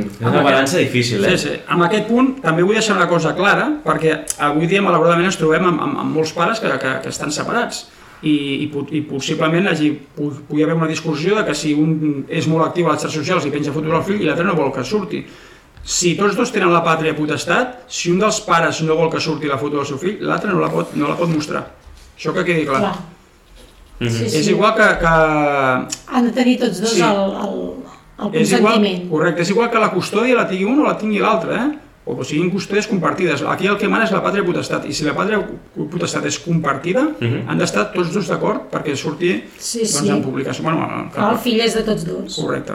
[0.00, 1.36] és Amb una aquest- balança difícil, eh?
[1.36, 1.54] Sí, sí.
[1.68, 4.16] Amb aquest punt també vull deixar una cosa clara, perquè
[4.48, 7.84] avui dia malauradament ens trobem amb, amb, amb molts pares que, que, que estan separats
[8.22, 8.32] i,
[8.64, 12.66] i, i possiblement hagi, pu- pugui haver una discussió de que si un és molt
[12.70, 14.82] actiu a les xarxes socials i penja fotos al fill i l'altre no vol que
[14.82, 15.20] surti.
[15.86, 19.46] Si tots dos tenen la pàtria potestat, si un dels pares no vol que surti
[19.46, 21.62] la foto del seu fill, l'altre no, la pot, no la pot mostrar.
[22.18, 22.80] Això que quedi clar.
[22.80, 22.96] Clar.
[24.00, 24.10] Mhm.
[24.10, 24.38] Sí, sí.
[24.40, 27.00] És igual que, que Han de tenir tots dos Sí.
[27.00, 27.06] el,
[27.46, 27.54] el,
[28.18, 29.10] el És igual, consentiment.
[29.10, 31.78] correcte, és igual que la custòdia la tingui un o la tingui l'altre, eh?
[32.06, 33.42] O siguin custòdies compartides.
[33.42, 35.40] Aquí el que mana és la pàtria potestat, i si la pàtria
[35.90, 37.48] potestat és compartida, Mhm.
[37.48, 40.08] han d'estar tots dos d'acord perquè surti Sí, doncs, sí.
[40.10, 40.62] en publicació.
[40.64, 42.36] Bueno, Clar, el fill és de tots dos.
[42.36, 42.74] correcte.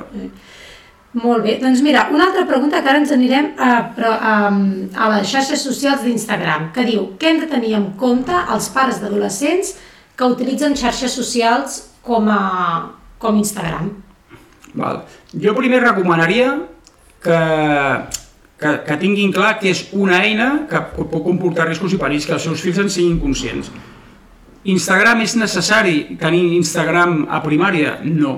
[1.11, 4.35] Molt bé, doncs mira, una altra pregunta que ara ens anirem a, a,
[4.95, 9.01] a les xarxes socials d'Instagram, que diu què hem de tenir en compte els pares
[9.03, 9.73] d'adolescents
[10.15, 13.91] que utilitzen xarxes socials com, a, com Instagram.
[14.71, 15.03] Val.
[15.35, 16.53] Jo primer recomanaria
[17.23, 17.41] que,
[18.55, 22.37] que, que tinguin clar que és una eina que pot comportar riscos i perills, que
[22.39, 23.67] els seus fills en siguin conscients.
[24.71, 27.97] Instagram és necessari tenir Instagram a primària?
[28.05, 28.37] No.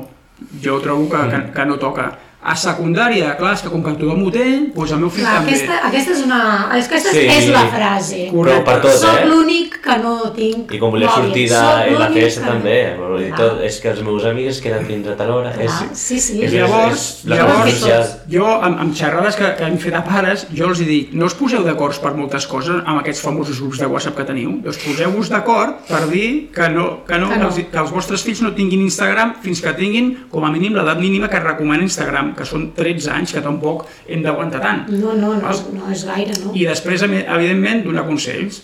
[0.63, 2.09] Jo trobo que, que, que no toca.
[2.43, 4.43] A secundària, clar, és que com que tothom ho té,
[4.75, 5.53] doncs el meu fill Clar, també.
[5.53, 6.39] aquesta, aquesta és una...
[6.77, 7.19] És, aquesta Sí.
[7.31, 8.17] és la frase.
[8.33, 8.59] Correcte.
[8.59, 9.25] Però per tot, Soc eh?
[9.29, 13.17] l'únic que no tinc I com volia sortir de i la festa que- també, vull
[13.21, 13.39] dir, Clar.
[13.39, 15.53] tot, és que els meus amics queden fins a tal hora.
[15.53, 16.41] Clar, És, sí, sí.
[16.43, 18.03] és- Llavors, és la llavors social.
[18.29, 21.33] jo, amb, amb xerrades que, que hem fet a pares, jo els dic, no us
[21.39, 25.29] poseu d'acord per moltes coses amb aquests famosos grups de WhatsApp que teniu, doncs poseu-vos
[25.29, 27.47] d'acord per dir que, no, que, no, Que que, no.
[27.47, 30.99] els, que els vostres fills no tinguin Instagram fins que tinguin, com a mínim, l'edat
[30.99, 34.85] mínima que recomana Instagram, que són 13 anys, que tampoc hem d'aguantar tant.
[34.91, 36.53] No, no, no, no és gaire, no?
[36.53, 38.63] I després, evidentment, donar consells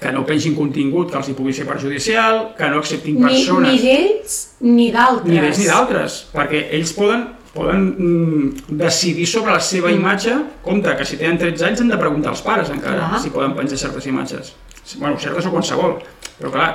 [0.00, 3.74] que no pengin contingut que els hi pugui ser perjudicial, que no acceptin Ni, persones...
[3.74, 5.28] ni d'ells ni d'altres.
[5.28, 10.94] ni d'ells ni d'altres, perquè ells poden, poden mm, decidir sobre la seva imatge, compte
[10.96, 13.20] que si tenen 13 anys han de preguntar als pares encara Clar.
[13.20, 14.54] si poden penjar certes imatges.
[14.96, 15.98] Bueno, certes o qualsevol,
[16.40, 16.70] però clar,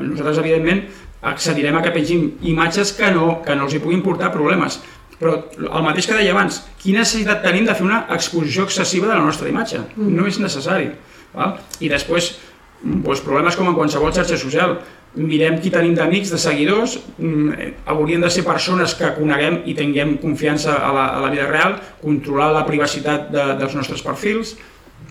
[0.00, 0.80] nosaltres evidentment
[1.20, 4.80] accedirem a que pengin imatges que no, que no els hi puguin portar problemes.
[5.20, 9.18] Però el mateix que deia abans, quina necessitat tenim de fer una exposició excessiva de
[9.18, 9.82] la nostra imatge?
[10.00, 10.88] No és necessari.
[11.34, 11.58] Val?
[11.84, 12.32] I després,
[12.80, 14.78] doncs problemes com en qualsevol xarxa social.
[15.20, 19.74] Mirem qui tenim d'amics, de seguidors, mm, eh, haurien de ser persones que coneguem i
[19.74, 24.54] tinguem confiança a la, a la vida real, controlar la privacitat de, dels nostres perfils,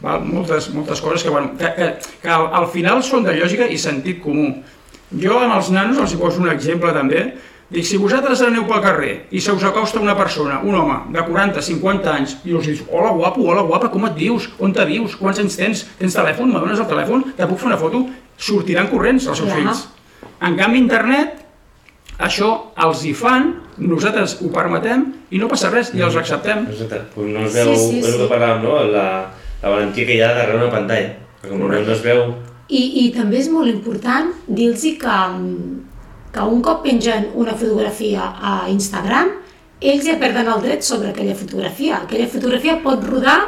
[0.01, 0.23] val?
[0.23, 1.89] Moltes, moltes coses que, bueno, que, que,
[2.23, 4.53] que al, al final són de lògica i sentit comú.
[5.19, 7.27] Jo amb els nanos els hi poso un exemple també,
[7.69, 11.21] Dic, si vosaltres aneu pel carrer i se us acosta una persona, un home de
[11.21, 14.47] 40, 50 anys, i us dius, hola guapo, hola guapa, com et dius?
[14.57, 15.13] On te dius?
[15.19, 15.83] Quants anys tens?
[15.99, 16.49] Tens telèfon?
[16.49, 17.27] Me dones el telèfon?
[17.37, 18.01] Te puc fer una foto?
[18.41, 19.59] Sortiran corrents els seus Clar.
[19.59, 19.83] fills.
[20.47, 21.43] En canvi, internet,
[22.17, 22.49] això
[22.87, 26.65] els hi fan, nosaltres ho permetem i no passa res, i els acceptem.
[26.73, 27.03] Exacte.
[27.13, 28.17] Pues no es Sí, veu, sí, el sí.
[28.23, 28.79] que parlàvem, no?
[28.95, 29.05] La,
[29.61, 31.13] la valentia que hi ha darrere una pantalla.
[31.43, 32.31] Perquè com no, no es veu...
[32.69, 35.13] I, I també és molt important dir-los que,
[36.33, 39.31] que un cop pengen una fotografia a Instagram,
[39.79, 42.03] ells ja perden el dret sobre aquella fotografia.
[42.03, 43.39] Aquella fotografia pot rodar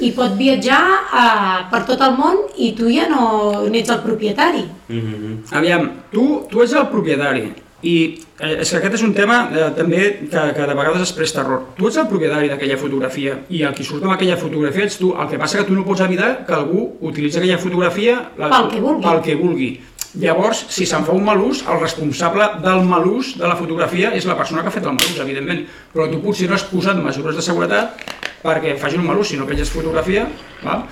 [0.00, 4.64] i pot viatjar uh, per tot el món i tu ja no n'ets el propietari.
[4.88, 5.38] Mm -hmm.
[5.52, 9.66] Aviam, tu, tu ets el propietari i eh, és que aquest és un tema eh,
[9.76, 11.62] també que, que de vegades es presta error.
[11.76, 15.12] Tu ets el propietari d'aquella fotografia i el qui surt amb aquella fotografia ets tu.
[15.12, 18.70] El que passa que tu no pots evitar que algú utilitzi aquella fotografia la, Pel
[18.72, 19.04] que vulgui.
[19.08, 19.70] Pel que vulgui.
[20.16, 24.14] Llavors, si se'n fa un mal ús, el responsable del mal ús de la fotografia
[24.16, 25.66] és la persona que ha fet el mal ús, evidentment.
[25.92, 28.00] Però tu potser no has posat mesures de seguretat
[28.40, 29.28] perquè facin un mal ús.
[29.34, 30.24] Si no penges fotografia,
[30.62, 30.86] val?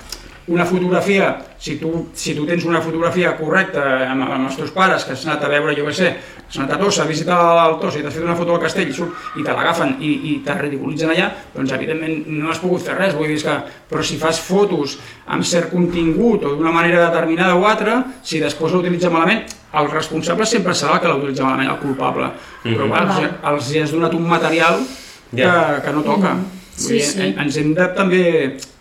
[0.47, 3.81] Una fotografia, si tu, si tu tens una fotografia correcta
[4.11, 6.11] amb, amb els teus pares, que has anat a veure, jo què sé,
[6.49, 8.91] has anat a Tossa, a visitar el Tossa i t'has fet una foto al castell
[8.91, 12.85] i, surt, i te l'agafen i, i te ridiculitzen allà, doncs evidentment no has pogut
[12.85, 13.55] fer res, vull dir que,
[13.89, 14.99] però si fas fotos
[15.33, 20.45] amb cert contingut o d'una manera determinada o altra, si després l'utilitza malament, el responsable
[20.47, 22.29] sempre serà el que l'utilitza malament, el culpable.
[22.63, 22.93] Però Mhm.
[22.93, 23.25] clar, Val.
[23.25, 24.77] els, els hi has donat un material
[25.35, 26.37] que, que no toca.
[26.77, 27.21] Sí, dir, sí.
[27.23, 28.23] en- Ens hem de també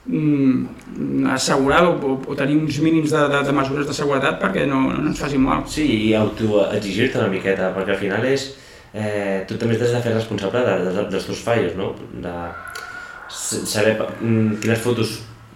[0.06, 1.94] mm, assegurar o,
[2.28, 5.42] o, tenir uns mínims de, de, de mesures de seguretat perquè no, no ens facin
[5.46, 5.64] mal.
[5.70, 8.52] Sí, i autoexigir-te una miqueta, perquè al final és...
[8.94, 11.96] Eh, tu també t'has de fer responsable de, de, dels teus fallos, no?
[12.22, 12.34] De
[13.34, 15.16] saber mm, quines fotos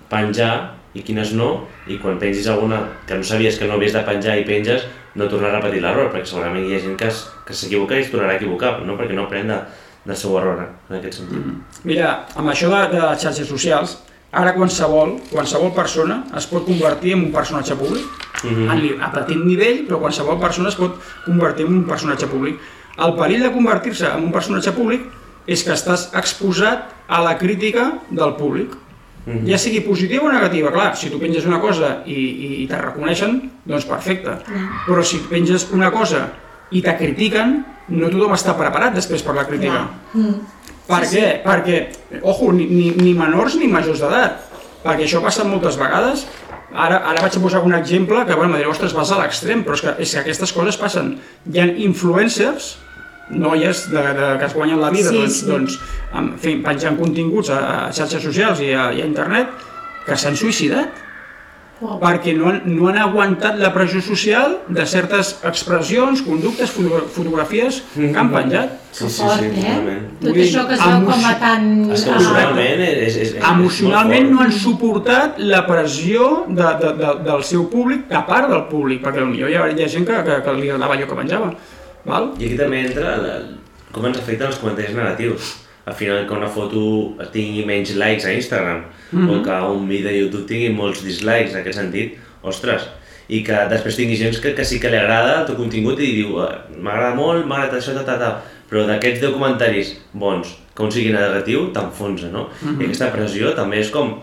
[0.09, 4.01] penjar i quines no, i quan pengis alguna que no sabies que no havies de
[4.07, 7.27] penjar i penges, no tornar a repetir l'error, perquè segurament hi ha gent que, es-
[7.45, 9.59] que s'equivoca i es tornarà a equivocar, no perquè no aprèn de,
[10.39, 11.37] error, eh, en aquest sentit.
[11.45, 11.61] Mm.
[11.83, 13.97] Mira, amb això de, de les xarxes socials,
[14.31, 18.05] ara qualsevol, qualsevol persona es pot convertir en un personatge públic,
[18.69, 22.59] a, ni- a petit nivell, però qualsevol persona es pot convertir en un personatge públic.
[22.97, 25.01] El perill de convertir-se en un personatge públic
[25.47, 28.75] és que estàs exposat a la crítica del públic.
[29.27, 29.45] Mhm.
[29.49, 32.77] Ja sigui positiva o negativa, clar, si tu penges una cosa i, i, i te
[32.79, 34.37] reconeixen, doncs perfecte.
[34.85, 36.27] Però si penges una cosa
[36.71, 39.85] i te critiquen, no tothom està preparat després per la crítica.
[40.13, 40.37] Mm.
[40.87, 41.29] Per Sí, què?
[41.43, 41.77] Perquè,
[42.21, 44.43] ojo, ni, ni, ni menors ni majors d'edat.
[44.83, 46.25] Perquè això passa moltes vegades.
[46.71, 49.75] Ara, ara vaig a posar un exemple que, bueno, direu, ostres, vas a l'extrem, però
[49.75, 51.13] és que, és que aquestes coses passen.
[51.51, 52.77] Hi ha influencers,
[53.29, 55.47] noies de, de, que es guanyen la vida, Sí, doncs, sí.
[55.49, 55.79] doncs
[56.15, 59.51] en, fent, penjant continguts a, a xarxes socials i a, i a internet,
[60.05, 61.03] que s'han suïcidat.
[61.77, 67.83] Perquè no han, no han aguantat la pressió social de certes expressions, conductes, foto, fotografies
[67.93, 68.75] que han penjat.
[68.97, 69.49] Sí, Que sí, sí, eh?
[69.53, 70.05] totalment.
[70.23, 71.67] Tot això que es veu com a tan...
[71.85, 77.45] Que ah, emocionalment és, és, Emocionalment no han suportat la pressió de, de, de, del
[77.45, 80.39] seu públic, a part del públic, perquè potser hi ha, hi ha gent que, que,
[80.47, 81.53] que li agradava allò que penjava.
[82.07, 82.31] Val?
[82.41, 83.37] I aquí també entra la,
[83.93, 85.53] com ens afecten els comentaris negatius.
[85.87, 89.29] Al final que una foto tingui menys likes a Instagram Mhm.
[89.29, 92.89] o que un vídeo de YouTube tingui molts dislikes en aquest sentit, ostres,
[93.29, 96.11] i que després tingui gent que, que sí que li agrada el teu contingut i
[96.21, 100.83] diu "Eh, m'agrada molt, m'agrada això, ta, ta, ta, però d'aquests 10 comentaris bons, que
[100.83, 102.49] un sigui negatiu, t'enfonsa, no?
[102.61, 102.81] Mhm.
[102.81, 104.19] I aquesta pressió també és com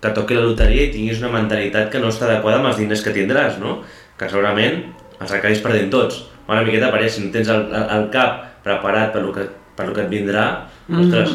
[0.00, 3.02] que toqui la loteria i tinguis una mentalitat que no està adequada amb els diners
[3.02, 3.82] que tindràs, no?
[4.18, 4.84] Que segurament
[5.20, 6.24] els acabis perdent tots.
[6.48, 9.94] Una miqueta per si no tens el, el, el cap preparat per que, per lo
[9.96, 10.44] que et vindrà,
[10.88, 11.34] ostres,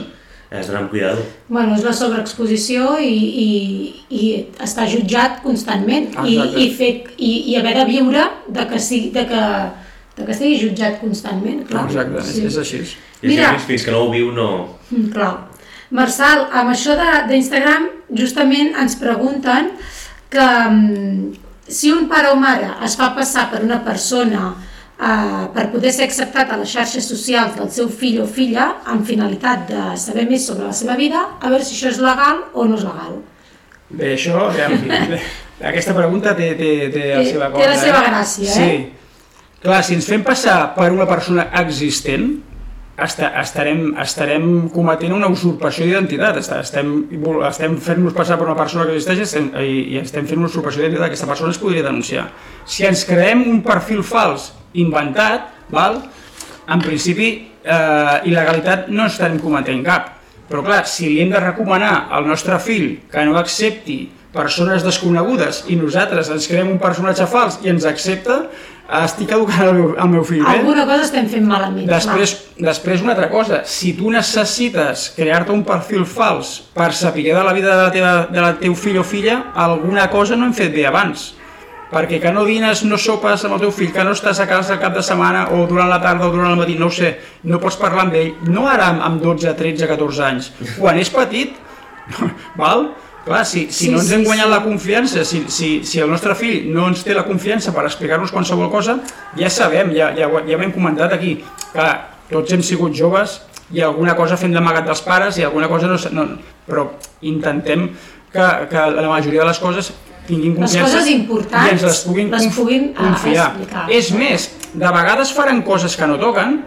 [0.49, 1.21] has d'anar amb cuidado.
[1.49, 3.11] Bueno, és la sobreexposició i,
[3.43, 3.49] i,
[4.09, 4.23] i
[4.65, 6.63] estar jutjat constantment i, Exacte.
[6.63, 9.43] i, fer, i, i haver de viure de que, sigui, de que,
[10.17, 11.85] de que estigui jutjat constantment, clar.
[11.89, 12.81] Exacte, és, és així.
[13.21, 13.51] I Mira.
[13.51, 13.67] Mira.
[13.67, 14.49] fins que no ho viu no...
[14.89, 15.33] Mm, Clar.
[15.91, 19.71] Marçal, amb això de- d'Instagram, justament ens pregunten
[20.29, 21.31] que mm,
[21.69, 24.53] si un pare o mare es fa passar per una persona
[24.99, 29.05] eh, per poder ser acceptat a les xarxes socials del seu fill o filla amb
[29.07, 32.65] finalitat de saber més sobre la seva vida, a veure si això és legal o
[32.65, 33.19] no és legal.
[33.89, 34.75] Bé, això, aviam,
[35.71, 37.69] aquesta pregunta té, té, té la Té- seva té cosa.
[37.71, 38.53] la seva gràcia, eh?
[38.53, 38.95] Sí.
[39.59, 42.29] Clar, si ens fem passar per una persona existent,
[43.05, 46.93] estarem, estarem cometent una usurpació d'identitat, estem,
[47.47, 50.83] estem fent-nos passar per una persona que existeix estem, i, i estem fent una usurpació
[50.83, 52.29] d'identitat, aquesta persona es podria denunciar.
[52.69, 56.01] Si ens creem un perfil fals inventat, val?
[56.69, 57.29] en principi
[57.63, 60.15] eh, il·legalitat no estem cometent cap,
[60.49, 63.99] però clar, si li hem de recomanar al nostre fill que no accepti
[64.33, 68.43] persones desconegudes i nosaltres ens creem un personatge fals i ens accepta,
[68.99, 70.59] estic educant el meu, el meu fill bé.
[70.59, 71.87] Alguna cosa estem fent malament.
[71.89, 77.43] Després, després una altra cosa, si tu necessites crear-te un perfil fals per saber de
[77.45, 80.55] la vida de la, teva, de la teu fill o filla, alguna cosa no hem
[80.57, 81.33] fet bé abans.
[81.89, 84.75] Perquè que no dines, no sopes amb el teu fill, que no estàs a casa
[84.75, 87.15] el cap de setmana o durant la tarda o durant el matí, no ho sé,
[87.49, 91.57] no pots parlar amb ell, no ara amb 12, 13, 14 anys, quan és petit,
[92.61, 92.91] val?
[93.25, 94.51] Clar, si, si sí, no ens hem guanyat sí.
[94.51, 98.31] la confiança, si, si, si el nostre fill no ens té la confiança per explicar-nos
[98.33, 98.95] qualsevol cosa,
[99.37, 101.35] ja sabem, ja, ja, ja ho hem comentat aquí,
[101.73, 101.87] que
[102.31, 103.41] tots hem sigut joves
[103.75, 106.29] i alguna cosa fem d'amagat dels pares i alguna cosa no, no...
[106.69, 106.85] Però
[107.25, 107.87] intentem
[108.31, 109.91] que, que la majoria de les coses
[110.29, 113.47] tinguin confiança les coses importants i ens les puguin, les puguin confiar.
[113.51, 113.85] Explicar.
[113.93, 116.59] És més, de vegades faran coses que no toquen,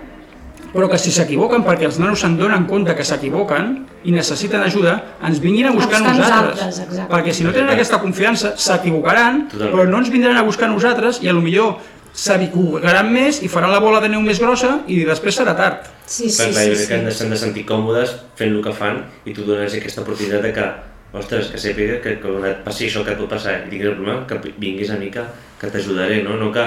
[0.73, 3.73] però que si s'equivoquen perquè els nanos se'n donen compte que s'equivoquen
[4.09, 6.63] i necessiten ajuda, ens vinguin a buscar, a nosaltres.
[6.65, 11.21] nosaltres perquè si no tenen aquesta confiança, s'equivocaran, però no ens vindran a buscar nosaltres
[11.23, 11.77] i a lo millor
[12.13, 15.89] s'equivocaran més i faran la bola de neu més grossa i després serà tard.
[16.05, 16.89] Sí, sí, sí, sí, sí.
[16.91, 20.53] que s'han de sentir còmodes fent el que fan i tu dones aquesta oportunitat de
[20.57, 20.67] que
[21.13, 23.91] ostres, que sàpiga que, que quan et passi això que et pot passar i tinguis
[23.91, 25.25] el problema, que vinguis a mi que,
[25.61, 26.39] que t'ajudaré, no?
[26.41, 26.65] no que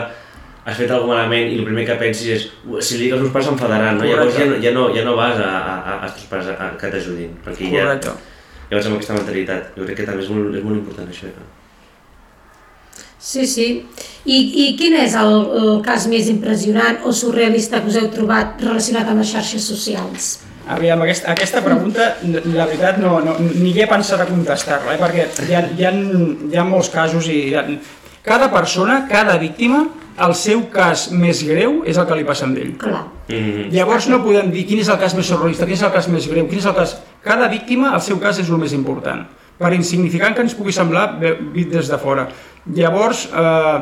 [0.66, 2.46] has fet alguna malament i el primer que pensis és
[2.82, 4.08] si li dic als meus pares s'enfadaran, no?
[4.10, 6.90] llavors ja, ja, no, ja no vas a, a, als teus pares a, a, que
[6.90, 8.16] t'ajudin, perquè ja, ja
[8.72, 9.76] vas amb aquesta mentalitat.
[9.78, 11.30] Jo crec que també és molt, és molt important això.
[11.36, 11.46] No?
[13.26, 13.68] Sí, sí.
[14.26, 18.58] I, I quin és el, el cas més impressionant o surrealista que us heu trobat
[18.66, 20.32] relacionat amb les xarxes socials?
[20.74, 25.02] Aviam, aquesta, aquesta pregunta, la veritat, no, no, ni he pensat a contestar-la, eh?
[25.02, 25.94] perquè hi ha, hi, ha,
[26.50, 27.62] hi ha molts casos i ha,
[28.26, 29.84] cada persona, cada víctima
[30.16, 32.74] el seu cas més greu és el que li passa amb ell.
[32.80, 33.04] Clar.
[33.28, 33.72] Mm -hmm.
[33.72, 36.28] Llavors no podem dir quin és el cas més surrealista, quin és el cas més
[36.28, 36.98] greu, quin és el cas...
[37.24, 39.26] Cada víctima, el seu cas és el més important,
[39.58, 41.20] per insignificant que ens pugui semblar
[41.54, 42.28] vist des de fora.
[42.66, 43.82] Llavors, eh,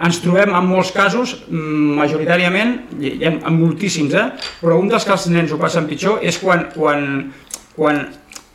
[0.00, 4.32] ens trobem en molts casos, mm, majoritàriament, i en, en moltíssims, eh?
[4.60, 7.32] però un dels que els nens ho passen pitjor és quan, quan,
[7.76, 8.06] quan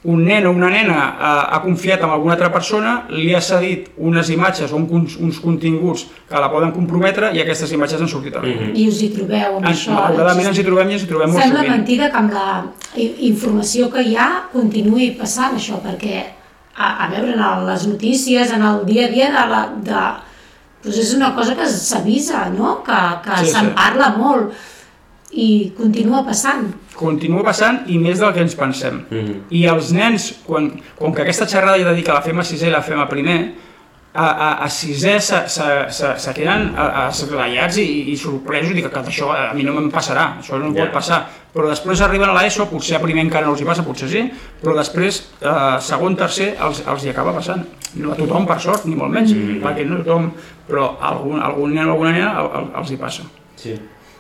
[0.08, 3.90] un nen o una nena ha, ha confiat en alguna altra persona, li ha cedit
[3.98, 8.38] unes imatges o uns, uns continguts que la poden comprometre i aquestes imatges han sortit
[8.38, 8.78] a la mm -hmm.
[8.80, 9.92] I us hi trobeu amb en, això?
[9.92, 11.76] Malauradament ens hi trobem i ens hi trobem molt Sembla sovint.
[11.76, 12.64] mentida que amb la
[13.20, 16.24] informació que hi ha continuï passant això, perquè
[16.78, 20.02] a, a veure, en les notícies, en el dia a dia de la, de,
[20.84, 22.82] doncs és una cosa que s'avisa, no?
[22.84, 23.76] que, que sí, se'n sí.
[23.76, 24.54] parla molt
[25.32, 26.70] i continua passant.
[26.98, 29.06] Continua passant i més del que ens pensem.
[29.10, 29.40] Mm -hmm.
[29.50, 32.72] I els nens, quan, com que aquesta xerrada ja dedica la fem a sisè i
[32.72, 33.54] la fem a primer,
[34.14, 36.72] a, a, a sisè se, se, se, se queden
[37.08, 40.86] esglaiats i, i sorpresos, dic que això a mi no me'n passarà, això no yeah.
[40.86, 41.20] pot passar.
[41.54, 44.24] Però després arriben a l'ESO, potser a primer encara no els hi passa, potser sí,
[44.62, 47.66] però després, eh, segon, tercer, els, els hi acaba passant.
[47.96, 49.62] No a tothom, per sort, ni molt menys, mm -hmm.
[49.62, 50.32] perquè no tothom,
[50.68, 52.34] però algun, algun nen o alguna nena
[52.76, 53.24] els hi passa.
[53.56, 53.78] Sí.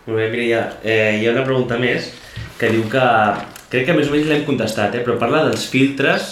[0.07, 2.05] Molt bé, mira, ha, eh, hi ha una pregunta més
[2.57, 3.07] que diu que,
[3.67, 6.27] crec que més o menys l'hem contestat, eh, però parla dels filtres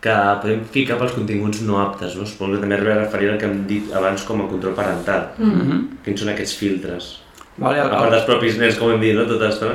[0.00, 2.24] que podem ficar pels continguts no aptes, no?
[2.24, 5.26] Suposo que també es referir al que hem dit abans com a control parental.
[5.38, 5.80] Mm -hmm.
[6.04, 7.08] Quins són aquests filtres?
[7.56, 9.26] Vale, el, a part dels propis nens, com hem dit, no?
[9.26, 9.74] Tota l'estona.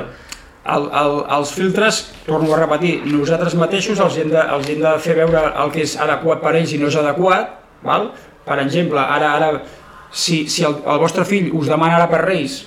[0.64, 4.98] El, el, els filtres, torno a repetir, nosaltres mateixos els hem, de, els hem de
[4.98, 7.50] fer veure el que és adequat per ells i no és adequat,
[7.82, 8.10] val?
[8.46, 9.62] per exemple, ara, ara
[10.10, 12.64] si, si el, el vostre fill us demana ara per Reis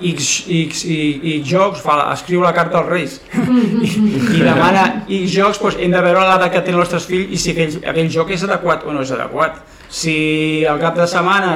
[0.00, 0.98] X, X, i,
[1.38, 3.90] X jocs, fa, escriu la carta als Reis i,
[4.38, 7.38] i demana X jocs, doncs hem de veure l'edat que té el nostre fill i
[7.38, 9.62] si aquell, aquell joc és adequat o no és adequat.
[9.94, 11.50] Si el cap de setmana,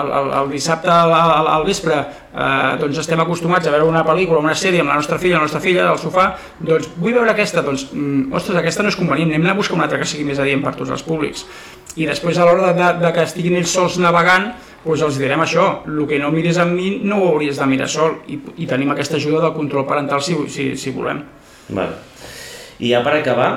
[0.00, 2.00] el, el, el dissabte al, al, al vespre,
[2.34, 5.46] eh, doncs estem acostumats a veure una pel·lícula, una sèrie amb la nostra filla, la
[5.46, 9.30] nostra filla, al sofà, doncs vull veure aquesta, doncs, mm, ostres, aquesta no és convenient,
[9.36, 11.44] anem a buscar una altra que sigui més adient per tots els públics.
[11.94, 14.50] I després a l'hora de, de, de que estiguin ells sols navegant,
[14.84, 17.88] doncs els direm això, el que no mires amb mi no ho hauries de mirar
[17.90, 21.24] sol i, i tenim aquesta ajuda del control parental si, si, si volem.
[21.68, 21.98] Vale.
[22.78, 23.50] I ja per acabar,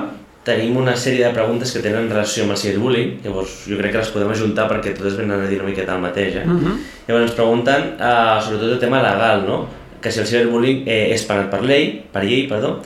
[0.44, 4.02] tenim una sèrie de preguntes que tenen relació amb el ciberbullying, llavors jo crec que
[4.02, 6.40] les podem ajuntar perquè totes venen a dir una miqueta el mateix.
[6.42, 6.44] Eh?
[6.46, 6.66] Uh mhm.
[6.66, 6.76] -huh.
[7.06, 9.66] Llavors ens pregunten uh, sobretot el tema legal, no?
[10.02, 12.82] que si el ciberbullying eh, és penat per llei, per llei, perdó,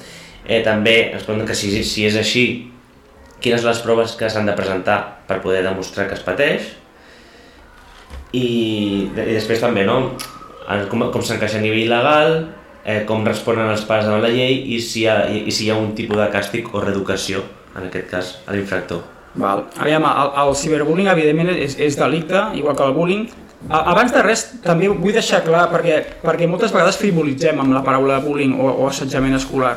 [0.47, 2.71] eh, també ens pregunten que si, si és així,
[3.41, 6.77] quines són les proves que s'han de presentar per poder demostrar que es pateix,
[8.33, 8.47] i,
[9.13, 10.17] i després també, no?
[10.91, 12.39] Com, com s'encaixa a nivell legal,
[12.83, 15.71] eh, com responen els pares a la llei i si, hi ha, i, si hi
[15.71, 17.45] ha un tipus de càstig o reeducació,
[17.77, 19.05] en aquest cas, a l'infractor.
[19.37, 19.67] Val.
[19.79, 23.27] Aviam, el, el ciberbullying evidentment és, és delicte, igual que el bullying.
[23.67, 28.21] Abans de res, també vull deixar clar, perquè, perquè moltes vegades frivolitzem amb la paraula
[28.25, 29.77] bullying o, o assetjament escolar.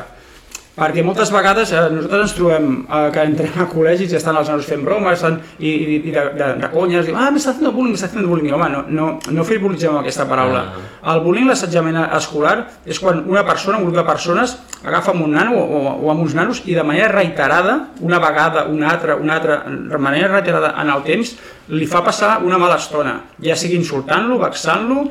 [0.76, 4.48] Perquè moltes vegades eh, nosaltres ens trobem eh, que entrem a col·legis i estan els
[4.52, 7.72] nanos fent bromes estan, i, i, i de, de, de conyes, i, ah, m'està fent
[7.74, 8.54] bullying, m'està fent bullying.
[8.54, 10.62] Home, no, no, no frivolitzem amb aquesta paraula.
[11.10, 12.56] El bullying, l'assetjament escolar,
[12.86, 16.12] és quan una persona, un grup de persones, agafa amb un nano o, o, o
[16.14, 20.30] amb uns nanos i de manera reiterada, una vegada, una altra, una altra, de manera
[20.36, 21.34] reiterada en el temps,
[21.70, 23.12] li fa passar una mala estona,
[23.42, 25.04] ja sigui insultant-lo, vexant-lo,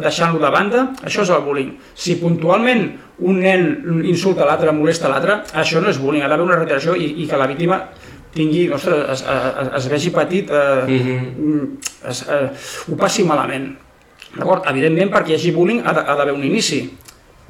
[0.00, 1.74] deixant-lo de banda, això és el bullying.
[1.94, 2.86] Si puntualment
[3.20, 7.10] un nen insulta l'altre, molesta l'altre, això no és bullying, ha d'haver una reiteració i,
[7.22, 7.80] i que la víctima
[8.34, 10.98] tingui, ostres, es, es, es vegi petit, eh,
[12.08, 12.46] es, eh,
[12.88, 13.72] ho passi malament.
[14.30, 14.66] D'acord?
[14.70, 16.84] Evidentment, perquè hi hagi bullying ha d'haver un inici.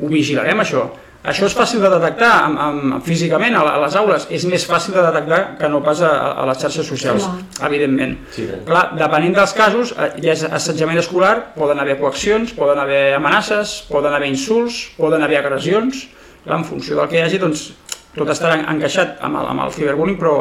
[0.01, 0.87] Ho vigilarem, això.
[1.21, 4.25] Això és fàcil de detectar amb, amb, físicament a, les aules.
[4.33, 7.27] És més fàcil de detectar que no pas a, a les xarxes socials,
[7.67, 8.15] evidentment.
[8.33, 8.63] Sí, tant.
[8.71, 13.83] Clar, depenent dels casos, eh, hi ha assetjament escolar, poden haver coaccions, poden haver amenaces,
[13.91, 16.07] poden haver insults, poden haver agressions.
[16.47, 17.67] Clar, en funció del que hi hagi, doncs,
[18.15, 20.33] tot estarà encaixat amb el, amb el ciberbullying, però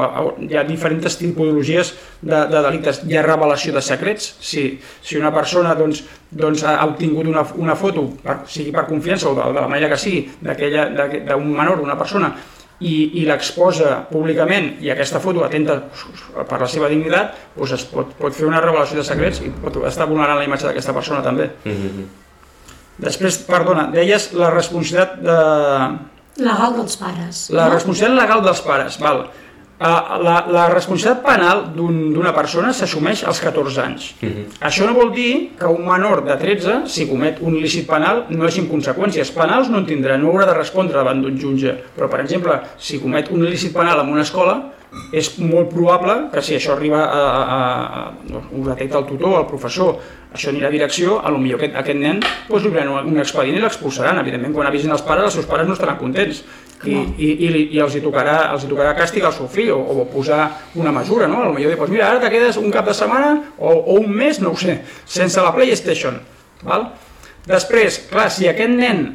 [0.42, 3.04] hi ha diferents tipologies de, de delictes.
[3.06, 4.32] Hi ha revelació de secrets.
[4.42, 4.64] Si,
[5.06, 6.02] si una persona doncs,
[6.32, 9.92] doncs, ha obtingut una, una foto, per, sigui per confiança o de, de la manera
[9.94, 12.34] que sigui, d'un menor, d'una persona,
[12.80, 15.76] i, i l'exposa públicament i aquesta foto atenta
[16.48, 19.82] per la seva dignitat, doncs es pot, pot fer una revelació de secrets i pot
[19.90, 21.52] estar vulnerant la imatge d'aquesta persona també.
[21.66, 22.08] Mm -hmm.
[23.00, 25.38] Després, perdona, deies la responsabilitat de,
[26.40, 27.50] Legal dels pares.
[27.54, 27.74] la no?
[27.76, 29.28] responsabilitat legal dels pares, val.
[29.80, 29.86] Uh,
[30.20, 34.10] la, la responsabilitat penal d'un- d'una persona s'assumeix als 14 anys.
[34.60, 38.44] Això no vol dir que un menor de 13, si comet un il·lícit penal, no
[38.46, 41.78] hagi conseqüències penals, no en tindrà, no haurà de respondre davant d'un jutge.
[41.96, 44.58] Però, per exemple, si comet un il·lícit penal en una escola,
[45.14, 47.60] és molt probable que si això arriba a, a,
[48.00, 50.00] a ho detecta el tutor, el professor,
[50.34, 53.22] això anirà a direcció, a lo millor aquest, aquest nen doncs, li obriran un, un
[53.22, 54.22] expedient i l'expulsaran.
[54.22, 56.42] Evidentment, quan avisin els pares, els seus pares no estaran contents
[56.86, 59.80] i, i, i, i els, hi tocarà, els hi tocarà castigar al seu fill o,
[59.80, 60.46] o posar
[60.80, 61.44] una mesura, no?
[61.44, 64.00] A lo millor dir, doncs mira, ara te quedes un cap de setmana o, o
[64.00, 66.22] un mes, no ho sé, sense la PlayStation.
[66.66, 66.90] Val?
[67.50, 69.06] Després, clar, si aquest nen,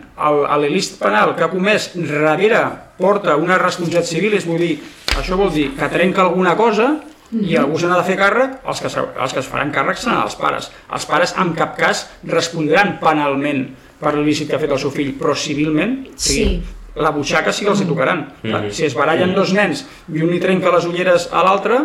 [0.58, 2.64] l'il·lícit penal que ha comès, darrere
[2.98, 4.72] porta una responsabilitat civil, és vull dir,
[5.20, 6.94] això vol dir que trenca alguna cosa
[7.34, 8.90] i algú se n'ha de fer càrrec, els que,
[9.22, 10.70] els que es faran càrrec seran els pares.
[10.94, 13.64] Els pares en cap cas respondran penalment
[13.98, 16.62] per l'il·lícit que ha fet el seu fill, però civilment, o sigui, Sí.
[16.94, 18.20] la butxaca sí que els hi tocaran.
[18.42, 21.78] Clar, Si es barallen dos nens i un li trenca les ulleres a l'altre,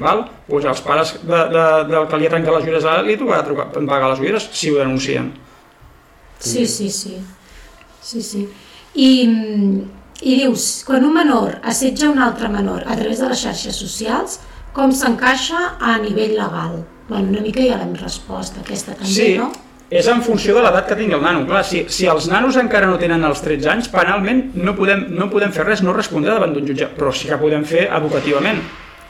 [0.00, 0.24] val?
[0.48, 3.18] doncs els pares de, de, del que li ha trencat les ulleres a l'altre li
[3.18, 5.32] tocarà trucar- pagar les ulleres si ho denuncien.
[6.38, 7.18] Sí, sí, sí.
[8.00, 8.48] Sí, sí.
[8.94, 9.82] I, mm,
[10.22, 14.38] I dius, quan un menor assetja un altre menor a través de les xarxes socials,
[14.72, 16.82] com s'encaixa a nivell legal?
[17.08, 19.52] Bueno, una mica ja l'hem respost, aquesta també, Sí, no?
[19.90, 21.44] és en funció de l'edat que tingui el nano.
[21.46, 25.28] Clar, si, si els nanos encara no tenen els 13 anys, penalment no podem, no
[25.30, 28.58] podem fer res, no respondrà davant d'un jutge, però sí que podem fer educativament.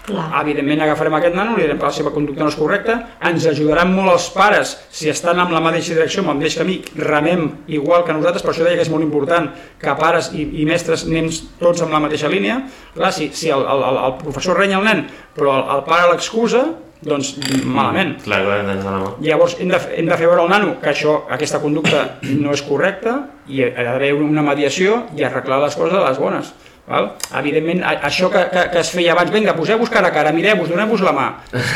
[0.07, 0.27] Clar.
[0.39, 2.95] Evidentment agafarem aquest nano, li direm que la seva conducta no és correcta,
[3.27, 6.79] ens ajudaran molt els pares si estan amb la mateixa direcció, amb el mateix camí,
[7.01, 9.51] remem igual que nosaltres, per això deia que és molt important
[9.83, 12.61] que pares i, i mestres anem tots amb la mateixa línia.
[12.95, 16.13] Clar, si, si el, el, el, el professor renya el nen, però el, el pare
[16.13, 16.63] l'excusa,
[17.07, 17.35] doncs
[17.67, 18.15] malament.
[18.25, 19.11] Clar, clar, de la mà.
[19.25, 22.63] Llavors hem de, hem de fer veure al nano que això, aquesta conducta no és
[22.67, 23.19] correcta
[23.53, 26.55] i ha d'haver una mediació i arreglar les coses a les bones.
[26.87, 27.11] Val?
[27.41, 30.69] Evidentment, a, això que, que, que es feia abans, vinga, poseu-vos cara a cara, mireu-vos,
[30.71, 31.27] doneu-vos la mà.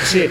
[0.07, 0.23] Sí.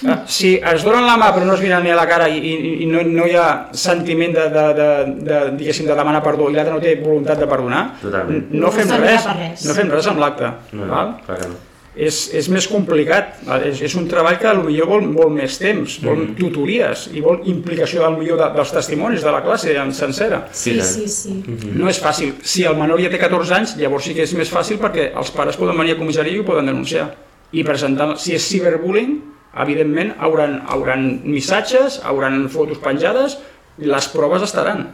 [0.00, 2.38] Eh, Si es donen la mà però no es miren ni a la cara i,
[2.40, 4.86] i, i no, no hi ha sentiment de, de, de,
[5.28, 8.46] de, diguéssim, de demanar perdó i l'altre no té voluntat de perdonar, Totalment.
[8.50, 9.66] no fem res, res.
[9.68, 10.48] no fem res amb l'acte.
[10.72, 11.12] No, no, val?
[11.26, 11.58] clar que no.
[11.96, 16.20] És, és més complicat, és, és un treball que potser vol, vol més temps, vol
[16.20, 16.36] Mm-hmm.
[16.38, 20.44] tutories i vol implicació del millor de, dels testimonis de la classe en sencera.
[20.52, 20.86] Sí, tant.
[20.86, 21.72] sí, sí.
[21.74, 22.34] No és fàcil.
[22.42, 25.30] Si el menor ja té 14 anys, llavors sí que és més fàcil perquè els
[25.34, 27.08] pares poden venir a comissaria i ho poden denunciar.
[27.52, 29.16] I presentar, si és ciberbullying,
[29.58, 33.38] evidentment hauran, hauran missatges, hauran fotos penjades,
[33.80, 34.86] les proves estaran.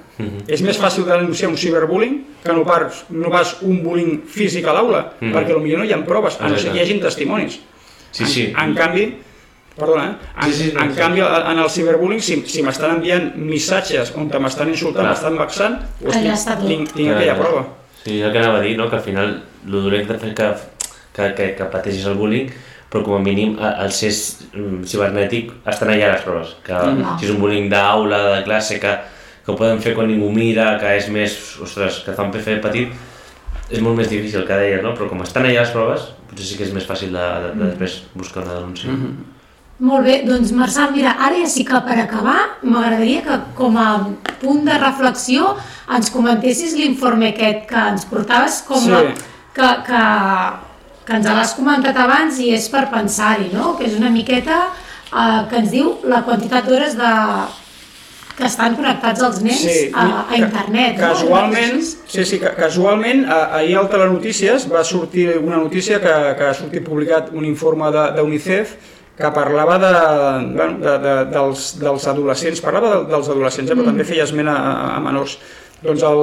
[0.49, 4.75] És més fàcil denunciar un ciberbullying que no pas, no pas un bullying físic a
[4.77, 7.59] l'aula, perquè potser no hi ha proves, a no ser que hi hagin testimonis.
[8.13, 8.45] Sí, en, sí.
[8.57, 9.07] En canvi,
[9.77, 10.31] perdona, eh?
[10.47, 10.99] en, Sí, sí, en sí.
[10.99, 16.17] canvi en el ciberbullying, si, si m'estan enviant missatges on m'estan insultant, m'estan vexant, doncs
[16.17, 17.67] Allà tinc, tinc, Clar, aquella prova.
[18.05, 18.89] Sí, el que anava a dir, no?
[18.89, 19.35] que al final
[19.67, 20.49] el dolent de fer que,
[21.13, 22.49] que, que, que pateixis el bullying,
[22.97, 24.11] però com a mínim a- al ser
[24.55, 26.57] mm, cibernètic estan allà les proves.
[26.65, 27.19] Que Mm.
[27.19, 28.95] si és un bullying d'aula, de classe, que,
[29.45, 32.57] que ho poden fer quan ningú mira, que és més, ostres, que fa un PC
[32.63, 32.89] petit,
[33.71, 34.95] és molt més difícil que deies, no?
[34.95, 37.65] Però com estan allà les proves, potser sí que és més fàcil de, de, de
[37.71, 38.91] després buscar una denúncia.
[38.91, 39.33] Mm -hmm.
[39.79, 44.09] Molt bé, doncs Marçal, mira, ara ja sí que per acabar m'agradaria que com a
[44.41, 45.55] punt de reflexió
[45.95, 48.91] ens comentessis l'informe aquest que ens portaves com Sí.
[48.91, 49.03] a,
[49.53, 49.97] que, que,
[51.07, 53.77] que ens l'has comentat abans i és per pensar-hi, no?
[53.79, 54.57] Que és una miqueta
[55.13, 57.13] eh, que ens diu la quantitat d'hores de
[58.37, 59.63] que estan connectats els nens
[59.97, 60.99] a, a ca- internet.
[60.99, 61.07] no?
[61.07, 61.79] Casualment,
[62.11, 66.53] sí, sí, ca- casualment, a- ahir al Telenotícies va sortir una notícia que, que ha
[66.55, 68.75] sortit publicat un informe de- d'UNICEF
[69.17, 69.93] que parlava de,
[70.53, 74.51] bueno, de, de, dels, dels adolescents, parlava de, dels adolescents, eh, però també feia esment
[74.53, 74.59] a,
[74.99, 75.39] a menors.
[75.81, 76.21] Doncs el,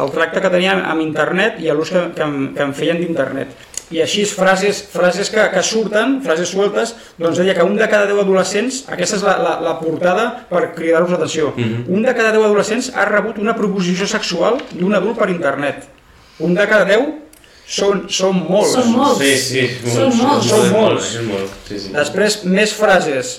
[0.00, 3.52] el tracte que tenien amb internet i l'ús que, que, en- que en feien d'internet.
[3.92, 8.08] I així frases, frases que, que surten, frases sueltes, doncs deia que un de cada
[8.08, 12.46] 10 adolescents, aquesta és la, la, la portada per cridar-vos l'atenció, un de cada 10
[12.48, 15.84] adolescents ha rebut una proposició sexual d'un adult per internet.
[16.40, 17.12] Un de cada 10
[17.64, 18.74] són, són molts.
[18.76, 19.20] Són molts.
[19.22, 20.48] Sí, sí, Són molts.
[20.50, 21.10] Són molts.
[21.16, 21.92] És molt, sí, sí.
[21.94, 23.34] Després, més frases.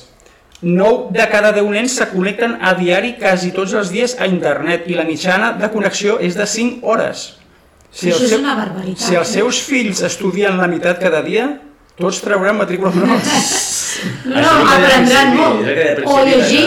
[0.66, 4.88] 9 de cada 10 nens se connecten a diari quasi tots els dies a internet
[4.90, 7.26] i la mitjana de connexió és de 5 hores.
[7.96, 9.34] Això el és seu- una barbaritat, Si els eh?
[9.40, 11.48] seus fills estudien la meitat cada dia,
[11.98, 13.20] tots trauran matrícula menor.
[14.26, 15.62] No, Això no, al aprendran molt.
[15.66, 16.66] al O llegir.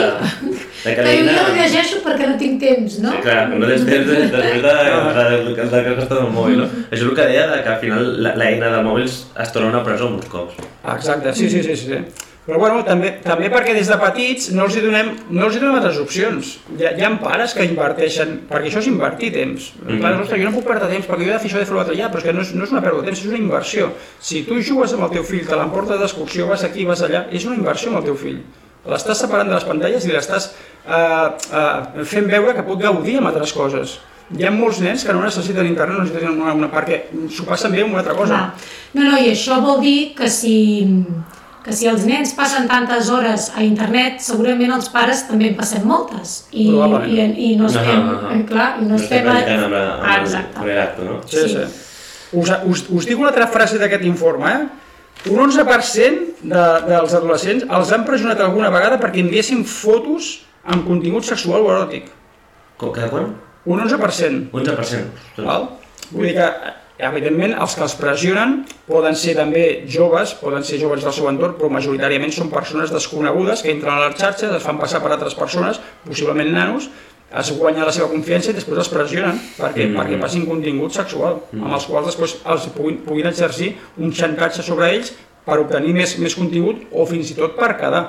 [0.82, 3.10] Que jo no llegeixo perquè no tinc temps, no?
[3.12, 6.56] Sí, clar, no tens temps de- després de, de, de, de, que costa del mòbil,
[6.62, 6.68] no?
[6.88, 9.68] Això és el que deia, de que al final la- l'eina del mòbil es torna
[9.68, 10.54] una presó molts cops.
[10.94, 12.00] Exacte, sí, sí, sí, sí.
[12.48, 15.60] Però bueno, també, també perquè des de petits no els hi donem, no els hi
[15.60, 16.54] donem altres opcions.
[16.78, 19.66] Hi ha, hi ha pares que inverteixen, perquè això és invertir temps.
[19.82, 19.98] Mm.
[19.98, 20.22] -hmm.
[20.22, 21.98] ostres, jo no puc perdre temps perquè jo he de fer això, de fer l'altre
[21.98, 23.92] ja, però és que no és, no és una pèrdua de temps, és una inversió.
[24.18, 27.44] Si tu jugues amb el teu fill, te l'emportes d'excursió, vas aquí, vas allà, és
[27.44, 28.40] una inversió amb el teu fill.
[28.86, 30.54] L'estàs separant de les pantalles i l'estàs
[30.88, 33.98] eh, eh, fent veure que pot gaudir amb altres coses.
[34.38, 37.72] Hi ha molts nens que no necessiten internet, no necessiten una, una perquè s'ho passen
[37.72, 38.34] bé amb una altra cosa.
[38.34, 38.52] Clar.
[38.94, 41.04] No, no, i això vol dir que si,
[41.68, 45.84] que si els nens passen tantes hores a internet, segurament els pares també en passem
[45.84, 46.38] moltes.
[46.56, 47.18] I, i,
[47.50, 49.28] i no estem, eh, clar, i no, no estem estem...
[49.28, 50.56] predicant amb, la, amb Ah, el exacte.
[50.62, 51.18] primer acte, no?
[51.28, 51.66] Sí, sí.
[52.38, 54.88] Us, us, us dic una altra frase d'aquest informe, eh?
[55.28, 60.28] Un 11% de, dels adolescents els han pressionat alguna vegada perquè enviessin fotos
[60.64, 62.08] amb contingut sexual o eròtic.
[62.78, 63.32] Com, cada quan?
[63.68, 64.48] Un 11%.
[64.54, 65.42] 11%.
[65.44, 65.68] Val?
[66.12, 66.48] Vull dir que,
[66.98, 68.54] evidentment, els que els pressionen
[68.88, 73.62] poden ser també joves, poden ser joves del seu entorn, però majoritàriament són persones desconegudes
[73.62, 76.90] que entren a les xarxes, es fan passar per altres persones, possiblement nanos,
[77.28, 79.92] es guanya la seva confiança i després els pressionen perquè, Mm.
[79.92, 79.98] mm.
[80.00, 81.64] perquè passin contingut sexual, mm.
[81.64, 85.12] amb els quals després els puguin, puguin exercir un xantatge sobre ells
[85.44, 88.04] per obtenir més, més contingut o fins i tot per quedar.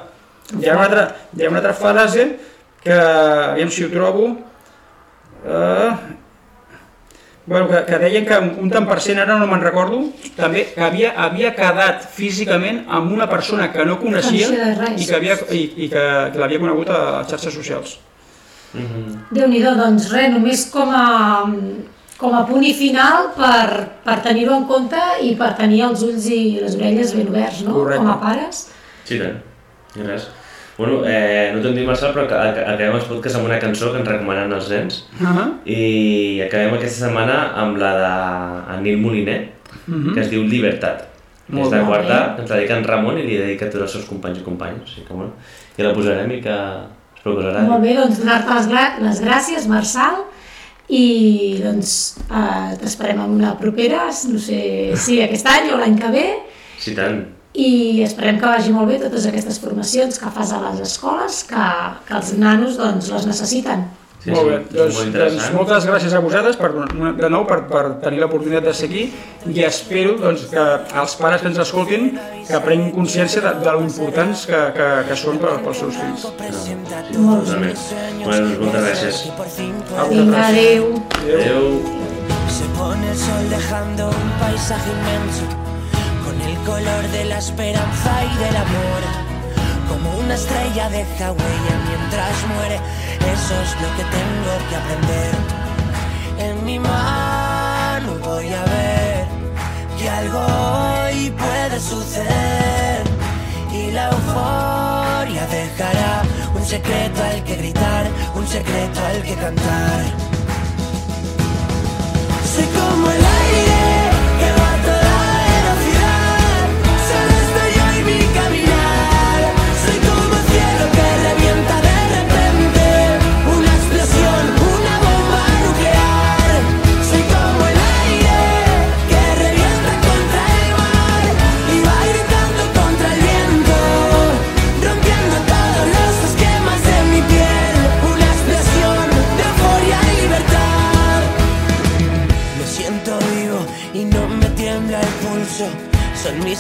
[0.60, 1.04] Hi ha una altra,
[1.36, 2.30] hi ha una altra frase
[2.82, 4.38] que, aviam si ho trobo,
[5.46, 5.92] eh,
[7.50, 10.04] bueno, que, que deien que un tant per cent, ara no me'n recordo,
[10.38, 14.52] també que havia, havia quedat físicament amb una persona que no coneixia
[14.94, 17.00] i que, havia, i, i que, que l'havia conegut a
[17.32, 17.98] xarxes socials.
[18.78, 19.16] Mhm.
[19.34, 21.08] Déu-n'hi-do, doncs res, només com a,
[22.22, 26.30] com a punt i final per, per tenir-ho en compte i per tenir els ulls
[26.30, 27.80] i les orelles ben oberts, no?
[27.80, 28.04] Correcte.
[28.04, 28.68] Com a pares.
[29.10, 29.42] Sí, tant.
[29.98, 30.30] I res.
[30.80, 33.60] Bueno, eh, no t'ho hem dit, Marcel, però ac- ac- acabem els podcasts amb una
[33.60, 35.02] cançó que ens recomanen els nens.
[35.20, 35.48] Uh -huh.
[35.68, 39.50] I acabem aquesta setmana amb la de en Nil Moliner,
[40.14, 41.06] que es diu Libertat.
[41.50, 41.86] Que Molt és la bé.
[41.90, 44.38] quarta, que ens la dedica en Ramon i li dedica a tots els seus companys
[44.40, 44.82] i companyes.
[44.84, 45.32] Així que, bueno,
[45.76, 46.56] que la posarem i que
[47.16, 47.68] espero que us agradi.
[47.68, 50.16] Molt bé, doncs donar-te les, gra- les gràcies, Marçal,
[50.88, 56.08] i doncs eh, t'esperem en una propera, no sé si aquest any o l'any que
[56.10, 56.26] ve,
[56.78, 57.26] Sí, tant.
[57.54, 61.70] I esperem que vagi molt bé totes aquestes formacions que fas a les escoles, que,
[62.06, 63.88] que els nanos doncs, les necessiten.
[64.20, 66.70] Sí, molt bé, sí, doncs, molt doncs moltes gràcies a vosaltres per,
[67.16, 69.06] de nou per, per tenir l'oportunitat de ser aquí
[69.48, 70.66] i espero doncs, que
[71.02, 72.10] els pares que ens escoltin
[72.50, 76.28] que prenguin consciència de, de lo importants que, que, que són per, pels seus fills.
[77.16, 77.72] Molt bé.
[78.26, 79.24] Bueno, doncs moltes gràcies.
[79.96, 80.92] A Vinga, adéu.
[81.24, 81.72] Adéu.
[82.60, 85.79] Se pone el sol dejando un paisaje inmenso
[86.42, 89.02] el color de la esperanza y del amor.
[89.90, 92.80] Como una estrella deja huella mientras muere,
[93.34, 95.34] eso es lo que tengo que aprender.
[96.40, 99.28] En mi mano voy a ver
[99.98, 103.04] que algo hoy puede suceder
[103.74, 106.22] y la euforia dejará
[106.56, 110.04] un secreto al que gritar, un secreto al que cantar.
[112.54, 113.19] Soy como el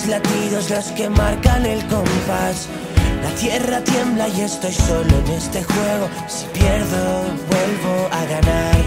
[0.07, 2.67] latidos los que marcan el compás.
[3.23, 6.09] La tierra tiembla y estoy solo en este juego.
[6.27, 8.77] Si pierdo, vuelvo a ganar.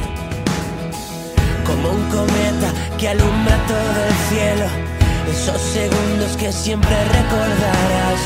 [1.67, 4.67] Como un cometa que alumbra todo el cielo.
[5.31, 8.21] Esos segundos que siempre recordarás.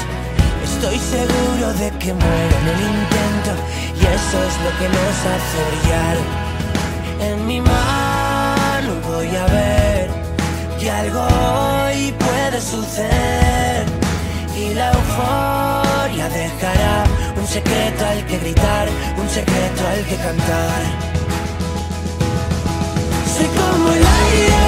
[0.64, 3.52] Estoy seguro de que muero en el intento
[3.94, 6.16] y eso es lo que nos hace brillar.
[7.20, 9.95] En mi mano voy a ver
[10.86, 13.86] que algo hoy puede suceder
[14.56, 17.04] y la euforia dejará
[17.36, 18.86] un secreto al que gritar,
[19.18, 20.82] un secreto al que cantar.
[23.34, 24.65] Soy como el aire